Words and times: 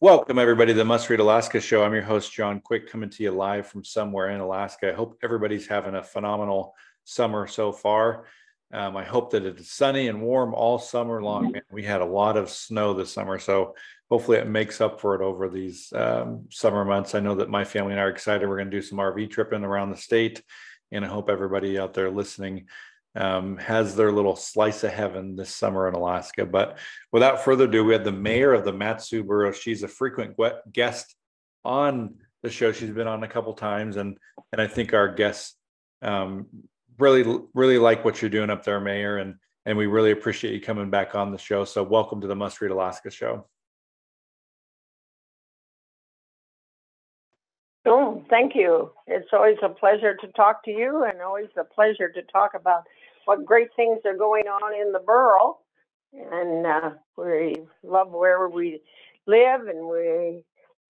Welcome, 0.00 0.38
everybody, 0.38 0.72
to 0.72 0.78
the 0.78 0.84
Must 0.84 1.10
Read 1.10 1.18
Alaska 1.18 1.60
show. 1.60 1.82
I'm 1.82 1.92
your 1.92 2.04
host, 2.04 2.32
John 2.32 2.60
Quick, 2.60 2.88
coming 2.88 3.10
to 3.10 3.22
you 3.24 3.32
live 3.32 3.66
from 3.66 3.82
somewhere 3.82 4.30
in 4.30 4.38
Alaska. 4.38 4.92
I 4.92 4.94
hope 4.94 5.18
everybody's 5.24 5.66
having 5.66 5.96
a 5.96 6.04
phenomenal 6.04 6.76
summer 7.02 7.48
so 7.48 7.72
far. 7.72 8.26
Um, 8.72 8.96
I 8.96 9.02
hope 9.02 9.32
that 9.32 9.44
it's 9.44 9.72
sunny 9.72 10.06
and 10.06 10.22
warm 10.22 10.54
all 10.54 10.78
summer 10.78 11.20
long. 11.20 11.50
Man, 11.50 11.62
we 11.72 11.82
had 11.82 12.00
a 12.00 12.04
lot 12.06 12.36
of 12.36 12.48
snow 12.48 12.94
this 12.94 13.12
summer, 13.12 13.40
so 13.40 13.74
hopefully 14.08 14.38
it 14.38 14.46
makes 14.46 14.80
up 14.80 15.00
for 15.00 15.16
it 15.16 15.20
over 15.20 15.48
these 15.48 15.92
um, 15.92 16.46
summer 16.48 16.84
months. 16.84 17.16
I 17.16 17.20
know 17.20 17.34
that 17.34 17.50
my 17.50 17.64
family 17.64 17.90
and 17.90 18.00
I 18.00 18.04
are 18.04 18.10
excited. 18.10 18.48
We're 18.48 18.58
going 18.58 18.70
to 18.70 18.76
do 18.76 18.82
some 18.82 18.98
RV 18.98 19.30
tripping 19.30 19.64
around 19.64 19.90
the 19.90 19.96
state, 19.96 20.44
and 20.92 21.04
I 21.04 21.08
hope 21.08 21.28
everybody 21.28 21.76
out 21.76 21.92
there 21.92 22.08
listening 22.08 22.68
um, 23.16 23.56
has 23.56 23.96
their 23.96 24.12
little 24.12 24.36
slice 24.36 24.84
of 24.84 24.92
heaven 24.92 25.36
this 25.36 25.54
summer 25.54 25.88
in 25.88 25.94
Alaska. 25.94 26.46
But 26.46 26.78
without 27.12 27.44
further 27.44 27.64
ado, 27.64 27.84
we 27.84 27.92
had 27.92 28.04
the 28.04 28.12
mayor 28.12 28.52
of 28.52 28.64
the 28.64 28.72
Mat-Su 28.72 29.24
Borough. 29.24 29.52
She's 29.52 29.82
a 29.82 29.88
frequent 29.88 30.36
guest 30.72 31.14
on 31.64 32.16
the 32.42 32.50
show. 32.50 32.72
She's 32.72 32.90
been 32.90 33.08
on 33.08 33.24
a 33.24 33.28
couple 33.28 33.52
times, 33.54 33.96
and 33.96 34.16
and 34.52 34.60
I 34.60 34.66
think 34.66 34.94
our 34.94 35.12
guests 35.12 35.56
um, 36.02 36.46
really 36.98 37.40
really 37.54 37.78
like 37.78 38.04
what 38.04 38.22
you're 38.22 38.30
doing 38.30 38.50
up 38.50 38.64
there, 38.64 38.80
Mayor, 38.80 39.18
and 39.18 39.34
and 39.66 39.76
we 39.76 39.86
really 39.86 40.12
appreciate 40.12 40.54
you 40.54 40.60
coming 40.60 40.90
back 40.90 41.14
on 41.14 41.32
the 41.32 41.38
show. 41.38 41.64
So 41.64 41.82
welcome 41.82 42.20
to 42.20 42.26
the 42.26 42.36
Must 42.36 42.60
Read 42.60 42.70
Alaska 42.70 43.10
show. 43.10 43.46
Oh, 47.90 48.22
thank 48.28 48.54
you. 48.54 48.90
It's 49.06 49.28
always 49.32 49.56
a 49.62 49.68
pleasure 49.70 50.14
to 50.14 50.28
talk 50.28 50.62
to 50.64 50.70
you 50.70 51.04
and 51.04 51.22
always 51.22 51.48
a 51.58 51.64
pleasure 51.64 52.10
to 52.10 52.22
talk 52.30 52.52
about 52.54 52.82
what 53.24 53.46
great 53.46 53.68
things 53.76 54.00
are 54.04 54.16
going 54.16 54.44
on 54.44 54.78
in 54.78 54.92
the 54.92 54.98
borough. 54.98 55.58
And 56.12 56.66
uh, 56.66 56.90
we 57.16 57.56
love 57.82 58.10
where 58.10 58.48
we 58.48 58.80
live, 59.26 59.66
and 59.66 59.88
we 59.88 60.44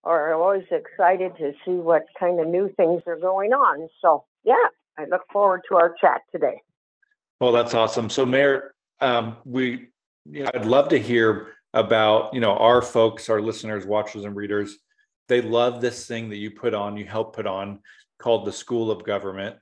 are 0.05 0.35
always 0.35 0.65
excited 0.71 1.37
to 1.39 1.53
see 1.65 1.73
what 1.73 2.05
kind 2.19 2.41
of 2.41 2.47
new 2.47 2.73
things 2.77 3.03
are 3.07 3.19
going 3.19 3.53
on. 3.53 3.89
So, 4.01 4.25
yeah, 4.45 4.55
I 4.97 5.05
look 5.07 5.23
forward 5.33 5.63
to 5.69 5.77
our 5.77 5.95
chat 6.01 6.23
today. 6.33 6.61
Well, 7.41 7.53
that's 7.53 7.75
awesome. 7.75 8.11
So, 8.11 8.27
Mayor, 8.27 8.75
um, 9.01 9.37
we, 9.45 9.89
you 10.25 10.45
know, 10.45 10.51
I'd 10.55 10.67
love 10.67 10.89
to 10.89 10.99
hear 10.99 11.49
about, 11.75 12.35
you 12.35 12.41
know, 12.41 12.57
our 12.57 12.83
folks, 12.83 13.29
our 13.29 13.41
listeners, 13.41 13.87
watchers, 13.87 14.25
and 14.25 14.35
readers. 14.35 14.79
They 15.29 15.43
love 15.43 15.81
this 15.81 16.07
thing 16.07 16.31
that 16.31 16.37
you 16.37 16.51
put 16.51 16.75
on, 16.75 16.97
you 16.97 17.05
help 17.05 17.37
put 17.37 17.47
on, 17.47 17.81
called 18.19 18.47
the 18.47 18.53
School 18.53 18.91
of 18.91 19.05
Government. 19.05 19.57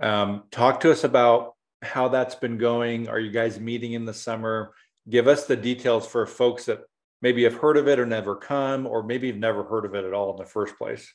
Um, 0.00 0.44
talk 0.50 0.80
to 0.80 0.90
us 0.90 1.04
about 1.04 1.54
how 1.80 2.08
that's 2.08 2.34
been 2.34 2.58
going. 2.58 3.08
Are 3.08 3.20
you 3.20 3.30
guys 3.30 3.60
meeting 3.60 3.92
in 3.92 4.04
the 4.04 4.14
summer? 4.14 4.74
Give 5.08 5.28
us 5.28 5.46
the 5.46 5.56
details 5.56 6.06
for 6.06 6.26
folks 6.26 6.66
that 6.66 6.80
maybe 7.22 7.44
have 7.44 7.54
heard 7.54 7.76
of 7.76 7.88
it 7.88 7.98
or 7.98 8.06
never 8.06 8.34
come, 8.34 8.86
or 8.86 9.02
maybe 9.02 9.28
have 9.28 9.36
never 9.36 9.62
heard 9.62 9.84
of 9.84 9.94
it 9.94 10.04
at 10.04 10.12
all 10.12 10.32
in 10.32 10.36
the 10.36 10.44
first 10.44 10.76
place. 10.76 11.12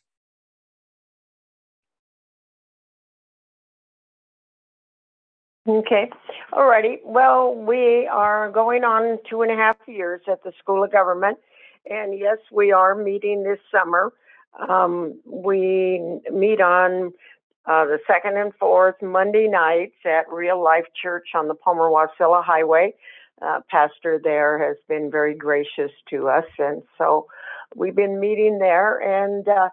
Okay. 5.67 6.09
All 6.53 6.65
righty. 6.65 6.99
Well, 7.03 7.53
we 7.53 8.07
are 8.07 8.49
going 8.51 8.85
on 8.85 9.19
two 9.29 9.41
and 9.41 9.51
a 9.51 9.55
half 9.55 9.75
years 9.85 10.21
at 10.31 10.41
the 10.43 10.53
School 10.59 10.81
of 10.81 10.93
Government. 10.93 11.37
And 11.89 12.17
yes, 12.17 12.37
we 12.51 12.71
are 12.71 12.95
meeting 12.95 13.43
this 13.43 13.59
summer. 13.71 14.13
Um, 14.67 15.19
we 15.25 16.01
meet 16.31 16.61
on 16.61 17.13
uh, 17.65 17.85
the 17.85 17.99
second 18.07 18.37
and 18.37 18.53
fourth 18.59 18.95
Monday 19.01 19.47
nights 19.47 19.95
at 20.05 20.31
Real 20.31 20.61
Life 20.63 20.85
Church 21.01 21.27
on 21.35 21.47
the 21.47 21.53
Palmer 21.53 21.89
Wasilla 21.89 22.43
Highway. 22.43 22.93
Uh, 23.41 23.59
pastor 23.69 24.19
there 24.23 24.57
has 24.57 24.77
been 24.87 25.11
very 25.11 25.35
gracious 25.35 25.91
to 26.09 26.27
us, 26.27 26.45
and 26.57 26.81
so 26.97 27.27
we've 27.75 27.95
been 27.95 28.19
meeting 28.19 28.57
there. 28.57 28.97
And 28.97 29.47
uh, 29.47 29.69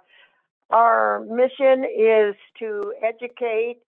our 0.71 1.21
mission 1.21 1.85
is 1.85 2.35
to 2.59 2.93
educate, 3.03 3.79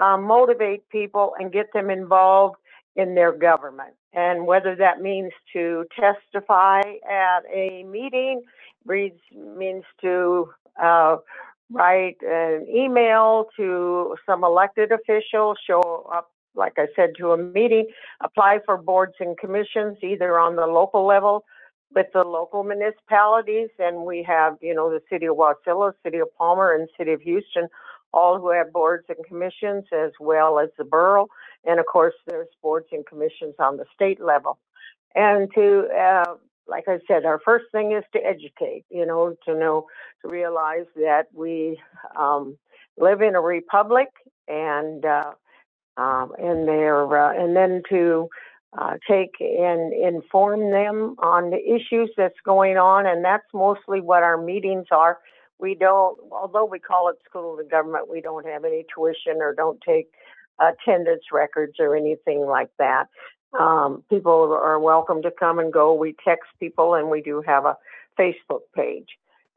uh, 0.00 0.16
motivate 0.16 0.88
people, 0.88 1.34
and 1.38 1.52
get 1.52 1.72
them 1.72 1.90
involved 1.90 2.56
in 3.00 3.14
their 3.14 3.32
government. 3.32 3.94
And 4.12 4.46
whether 4.46 4.74
that 4.76 5.00
means 5.00 5.32
to 5.54 5.84
testify 5.98 6.80
at 7.08 7.40
a 7.52 7.84
meeting, 7.84 8.42
means 8.86 9.84
to 10.00 10.50
uh, 10.82 11.16
write 11.70 12.16
an 12.22 12.66
email 12.68 13.46
to 13.56 14.16
some 14.26 14.42
elected 14.44 14.90
official, 14.92 15.54
show 15.66 15.80
up, 16.12 16.30
like 16.54 16.74
I 16.76 16.86
said, 16.96 17.10
to 17.18 17.32
a 17.32 17.36
meeting, 17.36 17.86
apply 18.20 18.58
for 18.66 18.76
boards 18.76 19.14
and 19.20 19.38
commissions, 19.38 19.98
either 20.02 20.38
on 20.38 20.56
the 20.56 20.66
local 20.66 21.06
level 21.06 21.44
with 21.94 22.06
the 22.12 22.24
local 22.24 22.64
municipalities. 22.64 23.70
And 23.78 24.04
we 24.04 24.24
have, 24.24 24.56
you 24.60 24.74
know, 24.74 24.90
the 24.90 25.02
city 25.10 25.26
of 25.26 25.36
Wasilla, 25.36 25.92
city 26.04 26.18
of 26.18 26.28
Palmer, 26.36 26.74
and 26.74 26.88
city 26.98 27.12
of 27.12 27.20
Houston, 27.22 27.68
all 28.12 28.38
who 28.38 28.50
have 28.50 28.72
boards 28.72 29.04
and 29.08 29.18
commissions, 29.26 29.84
as 29.92 30.12
well 30.20 30.58
as 30.58 30.68
the 30.78 30.84
borough. 30.84 31.28
And 31.64 31.78
of 31.80 31.86
course, 31.86 32.14
there's 32.26 32.48
boards 32.62 32.86
and 32.92 33.06
commissions 33.06 33.54
on 33.58 33.76
the 33.76 33.84
state 33.94 34.20
level. 34.20 34.58
And 35.14 35.48
to 35.54 35.88
uh, 35.88 36.34
like 36.70 36.84
I 36.88 36.98
said, 37.06 37.26
our 37.26 37.40
first 37.44 37.66
thing 37.72 37.92
is 37.92 38.04
to 38.12 38.20
educate, 38.24 38.84
you 38.88 39.04
know, 39.04 39.36
to 39.44 39.54
know, 39.54 39.86
to 40.22 40.28
realize 40.28 40.86
that 40.96 41.24
we 41.34 41.78
um, 42.16 42.56
live 42.96 43.20
in 43.20 43.34
a 43.34 43.40
republic 43.40 44.08
and, 44.48 45.04
uh, 45.04 45.32
um, 45.96 46.32
and 46.38 46.66
they're, 46.66 47.18
uh, 47.18 47.32
and 47.36 47.56
then 47.56 47.82
to 47.90 48.28
uh, 48.78 48.94
take 49.08 49.34
and 49.40 49.92
inform 49.92 50.70
them 50.70 51.16
on 51.18 51.50
the 51.50 51.58
issues 51.58 52.08
that's 52.16 52.38
going 52.44 52.76
on. 52.76 53.06
And 53.06 53.24
that's 53.24 53.46
mostly 53.52 54.00
what 54.00 54.22
our 54.22 54.40
meetings 54.40 54.86
are. 54.92 55.18
We 55.60 55.74
don't, 55.74 56.18
although 56.32 56.64
we 56.64 56.78
call 56.78 57.08
it 57.08 57.16
school 57.28 57.52
of 57.52 57.58
the 57.58 57.70
government, 57.70 58.10
we 58.10 58.20
don't 58.20 58.46
have 58.46 58.64
any 58.64 58.86
tuition 58.94 59.40
or 59.40 59.54
don't 59.54 59.80
take 59.80 60.10
attendance 60.58 61.24
records 61.32 61.74
or 61.78 61.96
anything 61.96 62.46
like 62.46 62.70
that. 62.78 63.08
Um, 63.58 64.04
people 64.08 64.52
are 64.52 64.78
welcome 64.78 65.22
to 65.22 65.30
come 65.30 65.58
and 65.58 65.72
go. 65.72 65.92
We 65.92 66.14
text 66.24 66.50
people 66.60 66.94
and 66.94 67.10
we 67.10 67.20
do 67.20 67.42
have 67.46 67.64
a 67.64 67.76
Facebook 68.18 68.60
page. 68.74 69.08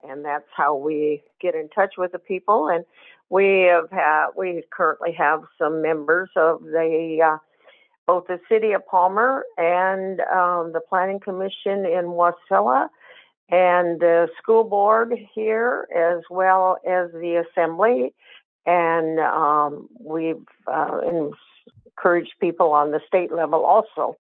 And 0.07 0.25
that's 0.25 0.47
how 0.55 0.75
we 0.75 1.23
get 1.39 1.55
in 1.55 1.69
touch 1.69 1.93
with 1.97 2.11
the 2.11 2.19
people. 2.19 2.67
And 2.67 2.83
we 3.29 3.67
have 3.71 3.89
had, 3.91 4.27
we 4.35 4.63
currently 4.71 5.13
have 5.13 5.43
some 5.57 5.81
members 5.81 6.29
of 6.35 6.63
the, 6.63 7.19
uh, 7.23 7.37
both 8.05 8.27
the 8.27 8.39
city 8.49 8.73
of 8.73 8.85
Palmer 8.85 9.45
and 9.57 10.19
um, 10.21 10.73
the 10.73 10.81
planning 10.89 11.19
commission 11.19 11.85
in 11.85 12.05
Wasilla 12.07 12.89
and 13.49 13.99
the 13.99 14.27
school 14.41 14.63
board 14.63 15.13
here 15.33 15.87
as 15.95 16.23
well 16.29 16.77
as 16.87 17.11
the 17.11 17.43
assembly. 17.47 18.13
And 18.65 19.19
um, 19.19 19.89
we've, 19.99 20.45
uh, 20.67 20.99
encourage 21.97 22.29
people 22.39 22.71
on 22.71 22.91
the 22.91 23.01
state 23.07 23.31
level 23.31 23.65
also. 23.65 24.17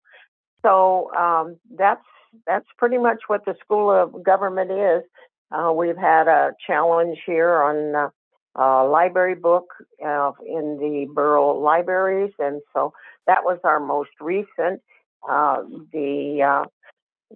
So 0.61 1.13
um, 1.15 1.57
that's 1.77 2.03
that's 2.47 2.65
pretty 2.77 2.97
much 2.97 3.21
what 3.27 3.45
the 3.45 3.55
School 3.63 3.91
of 3.91 4.23
Government 4.23 4.71
is. 4.71 5.03
Uh, 5.51 5.71
we've 5.71 5.97
had 5.97 6.27
a 6.27 6.53
challenge 6.65 7.19
here 7.25 7.61
on 7.61 8.11
uh, 8.57 8.87
library 8.87 9.35
book 9.35 9.67
uh, 10.03 10.31
in 10.45 10.77
the 10.79 11.07
borough 11.13 11.59
libraries, 11.59 12.33
and 12.39 12.61
so 12.73 12.93
that 13.27 13.43
was 13.43 13.59
our 13.63 13.79
most 13.79 14.11
recent. 14.19 14.81
Uh, 15.29 15.63
the 15.91 16.41
uh, 16.41 16.65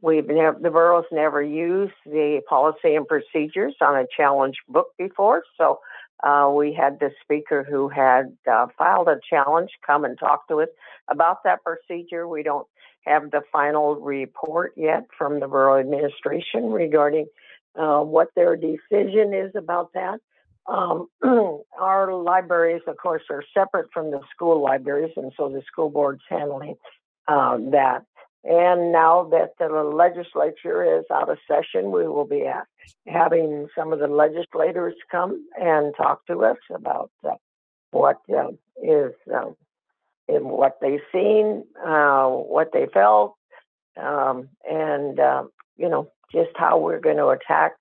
we've 0.02 0.28
never 0.28 0.58
the 0.60 0.70
borough's 0.70 1.06
never 1.12 1.42
used 1.42 1.94
the 2.06 2.42
policy 2.48 2.96
and 2.96 3.08
procedures 3.08 3.76
on 3.82 3.96
a 3.96 4.06
challenge 4.16 4.56
book 4.68 4.88
before, 4.98 5.44
so 5.58 5.80
uh, 6.24 6.52
we 6.56 6.74
had 6.74 7.00
the 7.00 7.12
speaker 7.22 7.64
who 7.64 7.90
had 7.90 8.36
uh, 8.52 8.68
filed 8.78 9.08
a 9.08 9.20
challenge 9.30 9.70
come 9.86 10.04
and 10.04 10.18
talk 10.18 10.48
to 10.48 10.62
us 10.62 10.70
about 11.10 11.44
that 11.44 11.64
procedure. 11.64 12.28
We 12.28 12.44
don't 12.44 12.68
have 13.06 13.32
the 13.32 13.42
final 13.52 13.96
report 13.96 14.74
yet 14.76 15.06
from 15.18 15.40
the 15.40 15.48
borough 15.48 15.80
administration 15.80 16.72
regarding 16.72 17.28
uh, 17.76 18.02
what 18.02 18.30
their 18.36 18.56
decision 18.56 19.34
is 19.34 19.52
about 19.56 19.94
that. 19.94 20.20
Um, 20.68 21.08
our 21.80 22.14
libraries, 22.14 22.82
of 22.88 22.98
course, 22.98 23.22
are 23.30 23.44
separate 23.54 23.90
from 23.94 24.12
the 24.12 24.20
school 24.34 24.62
libraries, 24.62 25.14
and 25.16 25.32
so 25.38 25.50
the 25.50 25.62
school 25.72 25.90
board's 25.90 26.24
handling 26.28 26.76
um, 27.28 27.72
that. 27.72 28.06
And 28.48 28.94
now 28.94 29.28
that 29.32 29.56
the 29.60 29.68
legislature 29.68 31.00
is 31.00 31.04
out 31.12 31.30
of 31.30 31.38
session, 31.50 31.92
we 31.92 32.08
will 32.08 32.26
be 32.26 32.46
having 33.06 33.68
some 33.78 33.92
of 33.92 34.00
the 34.00 34.08
legislators 34.08 34.94
come 35.12 35.46
and 35.60 35.94
talk 35.98 36.26
to 36.28 36.46
us 36.46 36.58
about 36.74 37.12
uh, 37.28 37.34
what 37.92 38.22
uh, 38.34 38.52
is 38.82 39.12
uh, 39.36 39.50
what 40.28 40.78
they've 40.82 41.02
seen, 41.12 41.66
what 41.76 42.70
they 42.72 42.88
felt, 42.94 43.36
um, 44.02 44.48
and 44.70 45.20
uh, 45.20 45.44
you 45.76 45.90
know 45.90 46.10
just 46.32 46.52
how 46.56 46.78
we're 46.78 47.02
going 47.02 47.18
to 47.18 47.28
attack 47.28 47.74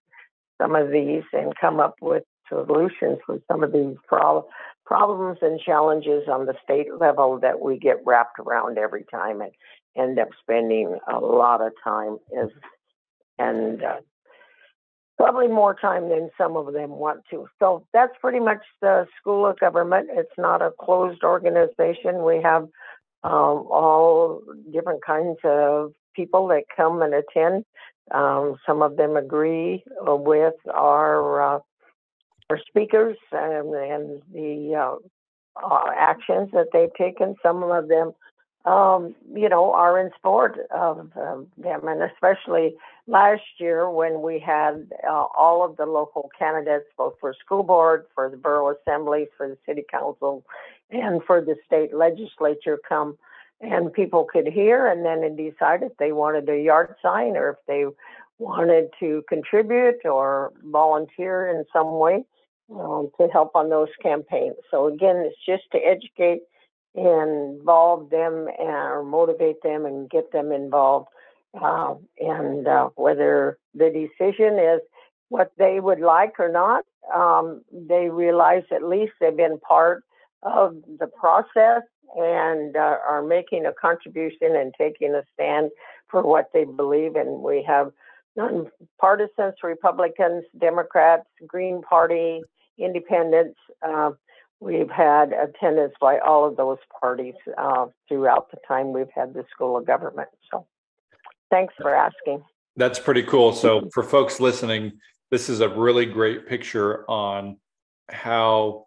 some 0.61 0.75
of 0.75 0.91
these 0.91 1.23
and 1.33 1.55
come 1.61 1.79
up 1.79 1.95
with 2.01 2.25
solutions 2.49 3.19
for 3.25 3.39
some 3.51 3.63
of 3.63 3.73
these 3.73 3.97
pro- 4.09 4.49
problems 4.85 5.39
and 5.43 5.61
challenges 5.61 6.25
on 6.29 6.47
the 6.47 6.55
state 6.65 6.89
level 6.99 7.39
that 7.41 7.61
we 7.61 7.79
get 7.79 7.97
wrapped 8.05 8.39
around 8.41 8.79
every 8.79 9.05
time. 9.11 9.41
And 9.41 9.53
end 9.97 10.19
up 10.19 10.29
spending 10.41 10.99
a 11.13 11.19
lot 11.19 11.61
of 11.61 11.73
time 11.83 12.19
is 12.33 12.51
and 13.39 13.83
uh, 13.83 13.97
probably 15.17 15.49
more 15.49 15.75
time 15.75 16.09
than 16.09 16.31
some 16.39 16.57
of 16.57 16.73
them 16.73 16.91
want 16.91 17.21
to. 17.31 17.47
So 17.59 17.87
that's 17.93 18.13
pretty 18.21 18.41
much 18.41 18.61
the 18.81 19.07
School 19.21 19.47
of 19.47 19.59
Government. 19.59 20.09
It's 20.13 20.39
not 20.39 20.63
a 20.63 20.73
closed 20.79 21.23
organization. 21.23 22.25
We 22.25 22.41
have 22.43 22.63
um, 23.23 23.67
all 23.71 24.43
different 24.73 25.05
kinds 25.05 25.39
of 25.45 25.93
people 26.15 26.49
that 26.49 26.65
come 26.75 27.03
and 27.03 27.15
attend. 27.15 27.65
Um, 28.11 28.57
some 28.67 28.83
of 28.83 28.97
them 28.97 29.17
agree 29.17 29.83
with 30.01 30.55
our 30.73 31.57
uh, 31.57 31.59
our 32.49 32.61
speakers 32.69 33.17
and, 33.33 33.75
and 33.75 34.23
the 34.33 34.75
uh, 34.77 35.67
uh, 35.67 35.91
actions 35.97 36.51
that 36.53 36.69
they've 36.73 36.95
taken. 36.97 37.35
Some 37.43 37.65
of 37.65 37.89
them 37.89 38.13
um, 38.67 39.15
you 39.33 39.49
know, 39.49 39.73
are 39.73 39.99
in 39.99 40.11
support 40.17 40.59
of 40.75 41.11
um, 41.17 41.47
them, 41.57 41.87
and 41.87 42.03
especially 42.03 42.75
last 43.07 43.43
year 43.59 43.89
when 43.89 44.23
we 44.23 44.41
had 44.41 44.91
uh, 45.09 45.27
all 45.37 45.65
of 45.65 45.77
the 45.77 45.87
local 45.87 46.31
candidates, 46.37 46.87
both 46.99 47.15
for 47.21 47.33
school 47.45 47.63
board, 47.63 48.07
for 48.15 48.29
the 48.29 48.37
borough 48.37 48.75
assembly, 48.77 49.29
for 49.37 49.49
the 49.49 49.57
city 49.65 49.85
council, 49.89 50.45
and 50.91 51.23
for 51.25 51.41
the 51.41 51.55
state 51.65 51.95
legislature 51.95 52.79
come, 52.89 53.17
and 53.61 53.93
people 53.93 54.27
could 54.31 54.49
hear 54.49 54.89
and 54.89 55.07
then 55.07 55.37
decide 55.37 55.83
if 55.83 55.97
they 55.99 56.11
wanted 56.11 56.49
a 56.49 56.61
yard 56.61 56.97
sign 57.01 57.37
or 57.37 57.51
if 57.51 57.59
they 57.69 57.85
wanted 58.39 58.91
to 58.99 59.23
contribute 59.29 60.05
or 60.05 60.53
volunteer 60.65 61.49
in 61.49 61.65
some 61.73 61.99
way 61.99 62.25
um, 62.75 63.11
to 63.19 63.29
help 63.29 63.55
on 63.55 63.71
those 63.71 63.89
campaigns. 64.03 64.57
So 64.73 64.89
again, 64.89 65.17
it's 65.17 65.37
just 65.47 65.71
to 65.71 65.79
educate 65.79 66.43
involve 66.97 68.11
them 68.11 68.49
or 68.59 69.05
motivate 69.05 69.63
them 69.63 69.85
and 69.85 70.09
get 70.11 70.33
them 70.33 70.51
involved. 70.51 71.09
Uh, 71.61 71.95
and 72.19 72.67
uh, 72.67 72.89
whether 72.97 73.59
the 73.75 73.91
decision 73.91 74.59
is 74.59 74.81
what 75.29 75.53
they 75.59 75.81
would 75.81 76.01
like 76.01 76.35
or 76.39 76.51
not, 76.51 76.85
um, 77.15 77.63
they 77.73 78.09
realize 78.09 78.63
at 78.71 78.83
least 78.83 79.13
they've 79.21 79.37
been 79.37 79.59
part 79.61 80.03
of 80.43 80.77
the 80.99 81.07
process 81.07 81.83
and 82.15 82.77
uh, 82.77 82.97
are 83.09 83.23
making 83.23 83.67
a 83.67 83.73
contribution 83.73 84.55
and 84.57 84.73
taking 84.79 85.15
a 85.15 85.23
stand 85.35 85.71
for 86.09 86.23
what 86.23 86.51
they 86.53 86.65
believe 86.65 87.17
in. 87.17 87.43
We 87.43 87.65
have 87.67 87.93
nonpartisans, 88.39 89.55
Republicans, 89.63 90.45
Democrats, 90.59 91.27
Green 91.47 91.83
Party, 91.83 92.43
Independents, 92.79 93.59
uh, 93.87 94.11
We've 94.61 94.91
had 94.91 95.33
attendance 95.33 95.95
by 96.01 96.19
all 96.19 96.47
of 96.47 96.57
those 96.57 96.79
parties 97.01 97.35
uh, 97.59 97.87
throughout 98.09 98.51
the 98.51 98.59
time 98.67 98.93
we've 98.93 99.11
had 99.15 99.35
the 99.35 99.45
School 99.53 99.77
of 99.77 99.87
Government. 99.87 100.29
So 100.51 100.67
thanks 101.51 101.75
for 101.81 101.95
asking. 101.95 102.43
That's 102.77 102.99
pretty 102.99 103.23
cool. 103.23 103.53
So, 103.53 103.89
for 103.93 104.03
folks 104.03 104.39
listening, 104.39 104.93
this 105.31 105.49
is 105.49 105.61
a 105.61 105.69
really 105.69 106.05
great 106.05 106.47
picture 106.47 107.11
on 107.11 107.57
how 108.09 108.87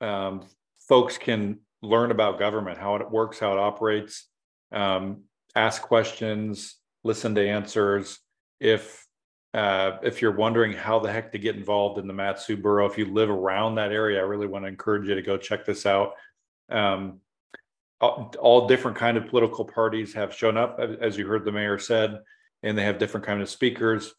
um, 0.00 0.46
folks 0.88 1.18
can 1.18 1.58
learn 1.82 2.10
about 2.10 2.38
government, 2.38 2.78
how 2.78 2.96
it 2.96 3.10
works, 3.10 3.38
how 3.38 3.52
it 3.52 3.58
operates, 3.58 4.26
um, 4.72 5.24
ask 5.54 5.82
questions, 5.82 6.76
listen 7.04 7.34
to 7.34 7.46
answers. 7.46 8.18
If 8.60 9.06
uh, 9.54 9.98
if 10.02 10.20
you're 10.20 10.36
wondering 10.36 10.72
how 10.72 10.98
the 10.98 11.10
heck 11.10 11.32
to 11.32 11.38
get 11.38 11.56
involved 11.56 11.98
in 11.98 12.06
the 12.06 12.12
Mat-Su 12.12 12.56
Borough, 12.56 12.86
if 12.86 12.98
you 12.98 13.06
live 13.06 13.30
around 13.30 13.76
that 13.76 13.92
area, 13.92 14.18
I 14.18 14.24
really 14.24 14.46
want 14.46 14.64
to 14.64 14.68
encourage 14.68 15.08
you 15.08 15.14
to 15.14 15.22
go 15.22 15.38
check 15.38 15.64
this 15.64 15.86
out. 15.86 16.12
Um, 16.68 17.20
all, 18.00 18.32
all, 18.38 18.68
different 18.68 18.96
kind 18.96 19.16
of 19.16 19.26
political 19.26 19.64
parties 19.64 20.14
have 20.14 20.34
shown 20.34 20.56
up, 20.56 20.78
as 20.78 21.16
you 21.16 21.26
heard 21.26 21.44
the 21.44 21.50
mayor 21.50 21.78
said, 21.78 22.20
and 22.62 22.76
they 22.76 22.84
have 22.84 22.98
different 22.98 23.26
kind 23.26 23.40
of 23.40 23.48
speakers. 23.48 24.12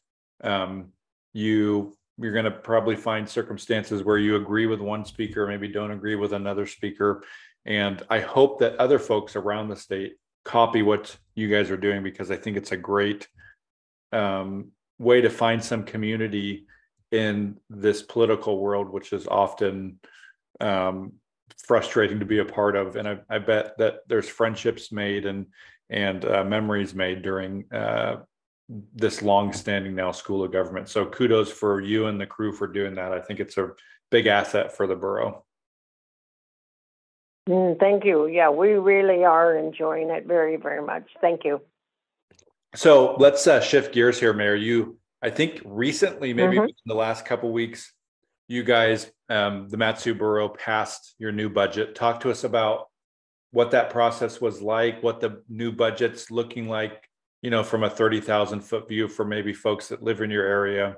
Um, 0.43 0.91
you 1.33 1.95
you're 2.17 2.33
going 2.33 2.45
to 2.45 2.51
probably 2.51 2.97
find 2.97 3.29
circumstances 3.29 4.03
where 4.03 4.17
you 4.17 4.35
agree 4.35 4.65
with 4.65 4.81
one 4.81 5.05
speaker, 5.05 5.47
maybe 5.47 5.69
don't 5.69 5.91
agree 5.91 6.15
with 6.15 6.33
another 6.33 6.65
speaker, 6.65 7.23
and 7.65 8.01
I 8.09 8.19
hope 8.19 8.59
that 8.59 8.75
other 8.75 8.99
folks 8.99 9.35
around 9.37 9.69
the 9.69 9.75
state 9.77 10.15
copy 10.43 10.81
what 10.81 11.15
you 11.35 11.47
guys 11.47 11.69
are 11.69 11.77
doing 11.77 12.01
because 12.01 12.31
I 12.31 12.35
think 12.35 12.57
it's 12.57 12.71
a 12.71 12.77
great 12.77 13.27
um, 14.11 14.71
way 14.99 15.21
to 15.21 15.29
find 15.29 15.63
some 15.63 15.83
community 15.83 16.65
in 17.11 17.57
this 17.69 18.03
political 18.03 18.59
world, 18.59 18.89
which 18.89 19.13
is 19.13 19.25
often 19.27 19.99
um, 20.59 21.13
frustrating 21.65 22.19
to 22.19 22.25
be 22.25 22.39
a 22.39 22.45
part 22.45 22.75
of. 22.75 22.95
And 22.95 23.07
I, 23.07 23.19
I, 23.29 23.39
bet 23.39 23.77
that 23.79 24.01
there's 24.07 24.29
friendships 24.29 24.91
made 24.91 25.25
and 25.25 25.47
and 25.89 26.23
uh, 26.25 26.43
memories 26.43 26.93
made 26.93 27.23
during 27.23 27.65
uh, 27.73 28.17
this 28.93 29.23
long-standing 29.23 29.95
now 29.95 30.11
school 30.11 30.43
of 30.43 30.51
government. 30.51 30.87
So 30.87 31.05
kudos 31.07 31.51
for 31.51 31.81
you 31.81 32.05
and 32.05 32.21
the 32.21 32.27
crew 32.27 32.51
for 32.51 32.67
doing 32.67 32.93
that. 32.95 33.11
I 33.11 33.19
think 33.19 33.39
it's 33.39 33.57
a 33.57 33.71
big 34.11 34.27
asset 34.27 34.75
for 34.75 34.85
the 34.85 34.95
borough. 34.95 35.43
Mm, 37.47 37.79
thank 37.79 38.05
you. 38.05 38.27
Yeah, 38.27 38.51
we 38.51 38.73
really 38.73 39.23
are 39.23 39.57
enjoying 39.57 40.11
it 40.11 40.27
very, 40.27 40.57
very 40.57 40.85
much. 40.85 41.09
Thank 41.19 41.43
you. 41.43 41.61
So 42.75 43.15
let's 43.15 43.45
uh, 43.47 43.61
shift 43.61 43.93
gears 43.93 44.19
here, 44.19 44.33
Mayor. 44.33 44.55
You, 44.55 44.97
I 45.21 45.29
think 45.29 45.61
recently, 45.65 46.33
maybe 46.33 46.57
mm-hmm. 46.57 46.65
in 46.65 46.73
the 46.85 46.95
last 46.95 47.25
couple 47.25 47.51
weeks, 47.51 47.93
you 48.47 48.63
guys, 48.63 49.11
um, 49.29 49.69
the 49.69 49.77
Mat-Su 49.77 50.15
Borough 50.15 50.49
passed 50.49 51.15
your 51.19 51.31
new 51.31 51.49
budget. 51.49 51.95
Talk 51.95 52.19
to 52.21 52.31
us 52.31 52.43
about 52.43 52.87
what 53.51 53.71
that 53.71 53.89
process 53.89 54.39
was 54.39 54.61
like, 54.61 55.01
what 55.01 55.19
the 55.19 55.41
new 55.49 55.71
budget's 55.71 56.29
looking 56.29 56.67
like, 56.67 57.09
you 57.41 57.49
know, 57.49 57.63
from 57.63 57.83
a 57.83 57.89
30,000 57.89 58.61
foot 58.61 58.87
view 58.87 59.07
for 59.07 59.25
maybe 59.25 59.53
folks 59.53 59.87
that 59.87 60.03
live 60.03 60.21
in 60.21 60.29
your 60.29 60.45
area 60.45 60.97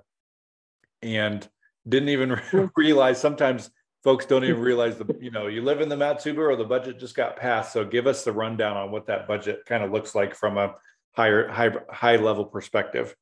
and 1.02 1.48
didn't 1.88 2.10
even 2.10 2.32
hmm. 2.32 2.66
realize 2.76 3.20
sometimes 3.20 3.70
folks 4.04 4.26
don't 4.26 4.44
even 4.44 4.60
realize 4.60 4.98
the, 4.98 5.16
you 5.20 5.32
know, 5.32 5.48
you 5.48 5.62
live 5.62 5.80
in 5.80 5.90
the 5.90 5.96
Mat-Su 5.98 6.34
Borough, 6.34 6.56
the 6.56 6.64
budget 6.64 7.00
just 7.00 7.16
got 7.16 7.38
passed. 7.38 7.72
So 7.72 7.86
give 7.86 8.08
us 8.08 8.24
the 8.24 8.32
rundown 8.32 8.76
on 8.76 8.92
what 8.92 9.08
that 9.08 9.28
budget 9.28 9.66
kind 9.66 9.84
of 9.84 9.92
looks 9.92 10.16
like 10.16 10.36
from 10.36 10.58
a 10.58 10.76
higher 11.14 11.48
high 11.48 11.72
high 11.90 12.16
level 12.16 12.46
perspective. 12.46 13.16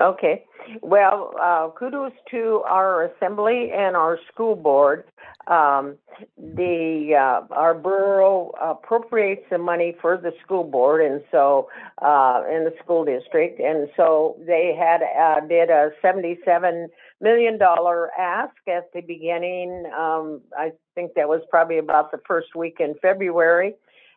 Okay. 0.00 0.44
Well 0.82 1.34
uh, 1.40 1.68
kudos 1.78 2.12
to 2.32 2.62
our 2.66 3.04
assembly 3.04 3.70
and 3.72 3.94
our 3.94 4.18
school 4.32 4.56
board. 4.56 5.04
Um, 5.46 5.98
the 6.36 7.14
uh, 7.16 7.54
our 7.54 7.74
borough 7.74 8.50
appropriates 8.60 9.44
the 9.50 9.58
money 9.58 9.94
for 10.00 10.16
the 10.16 10.32
school 10.42 10.64
board 10.64 11.00
and 11.00 11.22
so 11.30 11.68
uh, 12.02 12.42
in 12.50 12.64
the 12.64 12.74
school 12.82 13.04
district. 13.04 13.60
And 13.60 13.88
so 13.96 14.36
they 14.44 14.74
had 14.76 15.02
uh, 15.02 15.46
did 15.46 15.70
a 15.70 15.90
77 16.02 16.88
million 17.20 17.56
dollar 17.56 18.10
ask 18.18 18.56
at 18.66 18.92
the 18.92 19.00
beginning. 19.00 19.84
Um, 19.96 20.40
i 20.58 20.72
think 20.96 21.14
that 21.14 21.28
was 21.28 21.42
probably 21.50 21.78
about 21.78 22.10
the 22.10 22.18
first 22.26 22.54
week 22.54 22.78
in 22.80 22.94
february 23.02 23.74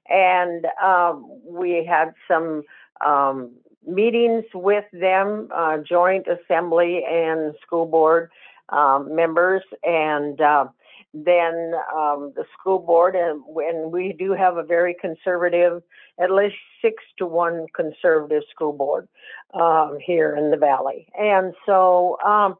and 0.09 0.65
um, 0.83 1.25
we 1.45 1.85
had 1.85 2.13
some 2.27 2.63
um, 3.05 3.51
meetings 3.85 4.45
with 4.53 4.85
them, 4.91 5.49
uh, 5.53 5.77
joint 5.77 6.27
assembly 6.27 7.03
and 7.09 7.55
school 7.65 7.85
board 7.85 8.29
um, 8.69 9.15
members, 9.15 9.63
and 9.83 10.41
uh, 10.41 10.65
then 11.13 11.71
um, 11.95 12.33
the 12.35 12.43
school 12.59 12.79
board, 12.79 13.15
and, 13.15 13.41
and 13.55 13.91
we 13.91 14.13
do 14.17 14.33
have 14.33 14.57
a 14.57 14.63
very 14.63 14.95
conservative, 14.99 15.81
at 16.19 16.31
least 16.31 16.55
six 16.81 17.03
to 17.17 17.25
one 17.25 17.65
conservative 17.75 18.43
school 18.51 18.73
board 18.73 19.07
um, 19.53 19.97
here 20.05 20.35
in 20.35 20.51
the 20.51 20.57
valley, 20.57 21.07
and 21.17 21.53
so 21.65 22.17
um, 22.25 22.55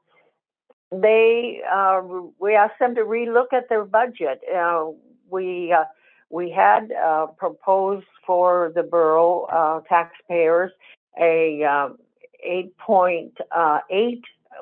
they 0.92 1.62
uh, 1.70 2.02
we 2.40 2.56
asked 2.56 2.80
them 2.80 2.96
to 2.96 3.02
relook 3.02 3.52
at 3.52 3.68
their 3.70 3.84
budget. 3.84 4.40
Uh, 4.56 4.86
we 5.30 5.74
uh, 5.74 5.84
we 6.30 6.52
had 6.52 6.92
uh, 6.92 7.28
proposed 7.38 8.06
for 8.26 8.72
the 8.76 8.84
borough 8.84 9.44
uh, 9.44 9.82
taxpayers 9.88 10.72
a 11.20 11.64
uh, 11.64 11.90
8.8 12.48 13.32
uh, 13.56 13.80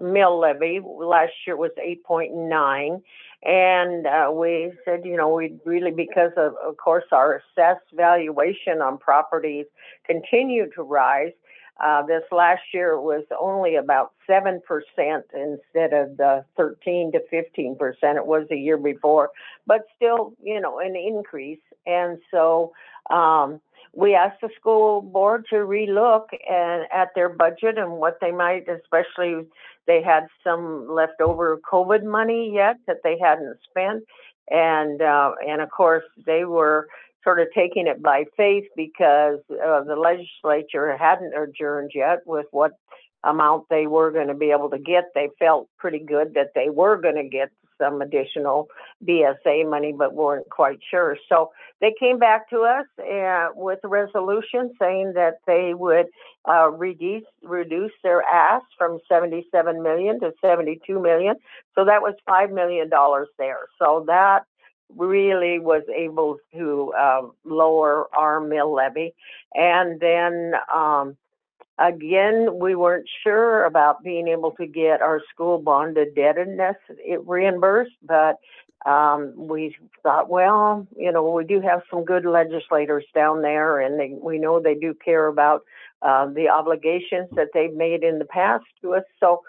mill 0.01 0.39
levy. 0.39 0.79
Last 0.84 1.34
year 1.45 1.57
was 1.57 1.72
8.9, 1.77 3.01
And 3.43 4.07
uh, 4.07 4.31
we 4.31 4.72
said, 4.86 5.05
you 5.05 5.17
know, 5.17 5.29
we'd 5.29 5.60
really, 5.65 5.91
because 5.91 6.31
of, 6.38 6.53
of 6.65 6.77
course, 6.77 7.05
our 7.12 7.41
assessed 7.41 7.86
valuation 7.93 8.81
on 8.81 8.98
properties 8.98 9.65
continue 10.05 10.69
to 10.75 10.84
rise. 10.84 11.34
Uh, 11.84 12.05
this 12.05 12.24
last 12.32 12.62
year 12.74 13.00
was 13.00 13.24
only 13.38 13.75
about 13.75 14.13
7% 14.29 14.62
instead 15.34 15.94
of 15.94 16.15
the 16.17 16.46
13 16.55 17.12
to 17.12 17.20
15% 17.34 18.15
it 18.15 18.25
was 18.25 18.48
the 18.50 18.58
year 18.58 18.77
before, 18.77 19.32
but 19.67 19.86
still, 19.96 20.34
you 20.41 20.62
know, 20.62 20.79
an 20.79 20.96
increase. 20.96 21.60
And 21.86 22.17
so 22.32 22.72
um, 23.10 23.60
we 23.94 24.15
asked 24.15 24.41
the 24.41 24.50
school 24.60 25.01
board 25.01 25.46
to 25.50 25.55
relook 25.55 26.27
and, 26.50 26.86
at 26.94 27.10
their 27.13 27.29
budget 27.29 27.77
and 27.77 27.94
what 27.94 28.20
they 28.22 28.32
might, 28.32 28.67
especially 28.70 29.46
they 29.86 30.01
had 30.01 30.27
some 30.44 30.88
leftover 30.89 31.60
COVID 31.70 32.03
money 32.03 32.51
yet 32.53 32.77
that 32.88 33.01
they 33.03 33.17
hadn't 33.20 33.58
spent. 33.70 34.03
And, 34.50 35.01
uh, 35.01 35.32
and 35.48 35.62
of 35.62 35.72
course, 35.72 36.03
they 36.25 36.46
were 36.46 36.88
sort 37.25 37.41
of 37.41 37.48
taking 37.53 37.88
it 37.88 38.01
by 38.01 38.24
faith 38.38 38.65
because 38.77 39.39
uh, 39.51 39.84
the 39.84 39.98
legislature 39.98 40.96
hadn't 40.96 41.34
adjourned 41.34 41.91
yet 41.94 42.20
with 42.25 42.46
what 42.51 42.72
amount 43.25 43.65
they 43.70 43.88
were 43.88 44.12
going 44.12 44.27
to 44.27 44.36
be 44.36 44.51
able 44.51 44.70
to 44.70 44.79
get. 44.79 45.05
They 45.13 45.29
felt 45.39 45.67
pretty 45.77 46.00
good 46.00 46.36
that 46.36 46.51
they 46.55 46.70
were 46.70 46.96
going 46.96 47.15
to 47.15 47.27
get 47.27 47.50
some 47.82 48.01
additional 48.01 48.67
BSA 49.05 49.70
money, 49.70 49.94
but 49.98 50.13
weren't 50.13 50.50
quite 50.50 50.79
sure. 50.89 51.17
So 51.27 51.51
they 51.82 51.94
came 52.00 52.20
back 52.20 52.50
to 52.51 52.62
us 52.62 52.86
uh, 53.00 53.50
with 53.53 53.79
a 53.84 53.88
resolution 53.88 54.72
saying 54.79 55.13
that 55.15 55.39
they 55.46 55.74
would 55.74 56.05
uh, 56.48 56.70
reduce 56.70 57.24
reduce 57.44 57.91
their 58.03 58.22
ask 58.24 58.65
from 58.77 59.00
77 59.10 59.84
million 59.84 60.20
to 60.22 60.32
72 60.41 61.01
million. 61.01 61.36
So 61.74 61.84
that 61.86 62.01
was 62.01 62.13
five 62.25 62.51
million 62.51 62.89
dollars 62.89 63.27
there. 63.38 63.67
So 63.79 64.05
that 64.08 64.44
really 64.96 65.60
was 65.60 65.84
able 65.94 66.38
to 66.54 66.94
um, 66.94 67.32
lower 67.44 68.08
our 68.15 68.39
mill 68.42 68.74
levy. 68.74 69.13
And 69.54 70.00
then 70.00 70.54
um, 70.74 71.18
again, 71.77 72.60
we 72.60 72.75
weren't 72.75 73.10
sure 73.24 73.65
about 73.65 74.04
being 74.04 74.27
able 74.27 74.51
to 74.51 74.65
get 74.65 75.01
our 75.01 75.22
school 75.34 75.60
bond 75.60 75.98
indebtedness 75.98 76.75
reimbursed, 77.25 77.96
but 78.04 78.39
um, 78.86 79.34
we 79.36 79.75
thought, 80.04 80.30
well, 80.30 80.88
you 80.96 81.12
know, 81.12 81.32
we 81.32 81.44
do 81.44 81.60
have 81.60 81.82
some 81.89 82.06
good 82.06 82.24
legislators 82.24 83.04
down 83.15 83.42
there, 83.42 83.80
and 83.80 84.00
they, 84.00 84.15
we 84.22 84.38
know 84.38 84.60
they 84.60 84.75
do 84.75 84.94
care 84.94 85.27
about 85.27 85.63
uh, 86.04 86.27
the 86.27 86.50
obligations 86.50 87.27
that 87.32 87.48
they've 87.54 87.74
made 87.74 88.04
in 88.04 88.20
the 88.20 88.25
past 88.25 88.65
to 88.82 88.94
us. 88.94 89.04
So 89.20 89.42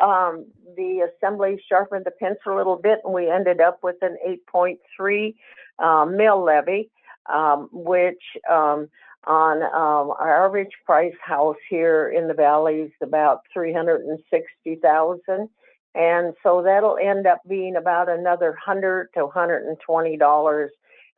um, 0.00 0.46
the 0.76 1.08
assembly 1.08 1.62
sharpened 1.68 2.04
the 2.06 2.10
pencil 2.10 2.54
a 2.54 2.56
little 2.56 2.76
bit, 2.76 3.00
and 3.04 3.14
we 3.14 3.30
ended 3.30 3.60
up 3.60 3.80
with 3.82 3.96
an 4.02 4.16
8.3 4.54 5.34
uh, 5.78 6.04
mill 6.06 6.44
levy, 6.44 6.90
um, 7.32 7.68
which 7.72 8.22
um, 8.50 8.88
on 9.26 9.62
um, 9.62 10.14
our 10.18 10.46
average 10.46 10.72
price 10.86 11.14
house 11.22 11.56
here 11.68 12.08
in 12.08 12.28
the 12.28 12.34
valley 12.34 12.82
is 12.82 12.92
about 13.02 13.40
360,000. 13.52 15.48
And 15.94 16.34
so 16.42 16.62
that'll 16.62 16.98
end 17.02 17.26
up 17.26 17.40
being 17.48 17.76
about 17.76 18.08
another 18.08 18.50
100 18.50 19.08
to 19.14 19.24
120 19.26 20.16
dollars, 20.16 20.70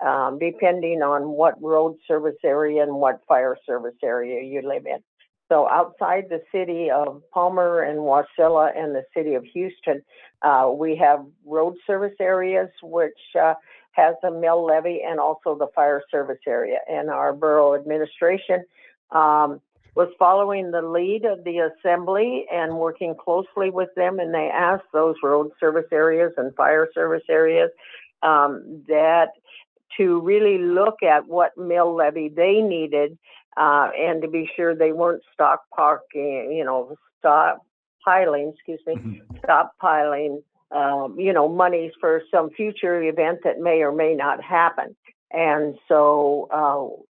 um, 0.05 0.39
depending 0.39 1.03
on 1.03 1.29
what 1.29 1.63
road 1.63 1.97
service 2.09 2.37
area 2.43 2.83
and 2.83 2.95
what 2.95 3.21
fire 3.29 3.57
service 3.67 3.95
area 4.03 4.43
you 4.43 4.67
live 4.67 4.87
in. 4.87 5.03
So 5.53 5.69
outside 5.69 6.31
the 6.31 6.41
city 6.51 6.91
of 6.91 7.23
Palmer 7.31 7.83
and 7.83 7.99
Wasilla 7.99 8.71
and 8.75 8.95
the 8.95 9.05
city 9.15 9.35
of 9.35 9.45
Houston, 9.45 10.01
uh, 10.41 10.73
we 10.75 10.97
have 10.97 11.27
road 11.45 11.75
service 11.87 12.15
areas 12.19 12.71
which 12.83 13.19
uh, 13.39 13.53
has 13.91 14.15
a 14.25 14.31
mill 14.31 14.65
levy 14.65 15.03
and 15.07 15.21
also 15.21 15.55
the 15.55 15.67
fire 15.75 16.03
service 16.11 16.39
area. 16.47 16.79
And 16.91 17.11
our 17.11 17.35
borough 17.35 17.75
administration 17.75 18.65
um, 19.11 19.61
was 19.95 20.09
following 20.19 20.71
the 20.71 20.81
lead 20.81 21.27
of 21.27 21.45
the 21.45 21.59
assembly 21.59 22.47
and 22.51 22.79
working 22.79 23.15
closely 23.15 23.69
with 23.69 23.91
them. 23.95 24.21
And 24.21 24.33
they 24.33 24.49
asked 24.49 24.91
those 24.95 25.17
road 25.23 25.51
service 25.61 25.89
areas 25.93 26.33
and 26.39 26.57
fire 26.57 26.89
service 26.95 27.25
areas 27.29 27.69
um, 28.23 28.85
that 28.89 29.33
to 29.99 30.19
really 30.23 30.57
look 30.57 31.03
at 31.03 31.29
what 31.29 31.59
mill 31.59 31.95
levy 31.95 32.31
they 32.31 32.63
needed 32.63 33.19
uh, 33.57 33.91
and 33.99 34.23
to 34.23 34.29
be 34.29 34.51
sure 34.57 34.75
they 34.75 34.93
weren't 34.93 35.23
stockpiling, 35.39 36.57
you 36.57 36.65
know, 36.65 36.97
stockpiling, 37.25 38.53
excuse 38.55 38.81
me, 38.87 38.95
mm-hmm. 38.95 39.37
stockpiling, 39.45 40.43
um, 40.71 41.19
you 41.19 41.33
know, 41.33 41.49
monies 41.49 41.93
for 42.01 42.23
some 42.31 42.51
future 42.51 43.03
event 43.03 43.41
that 43.45 43.61
may 43.61 43.83
or 43.83 43.93
may 43.93 44.15
not 44.15 44.43
happen. 44.43 44.97
And 45.31 45.77
so 45.89 46.49
uh, 46.51 47.03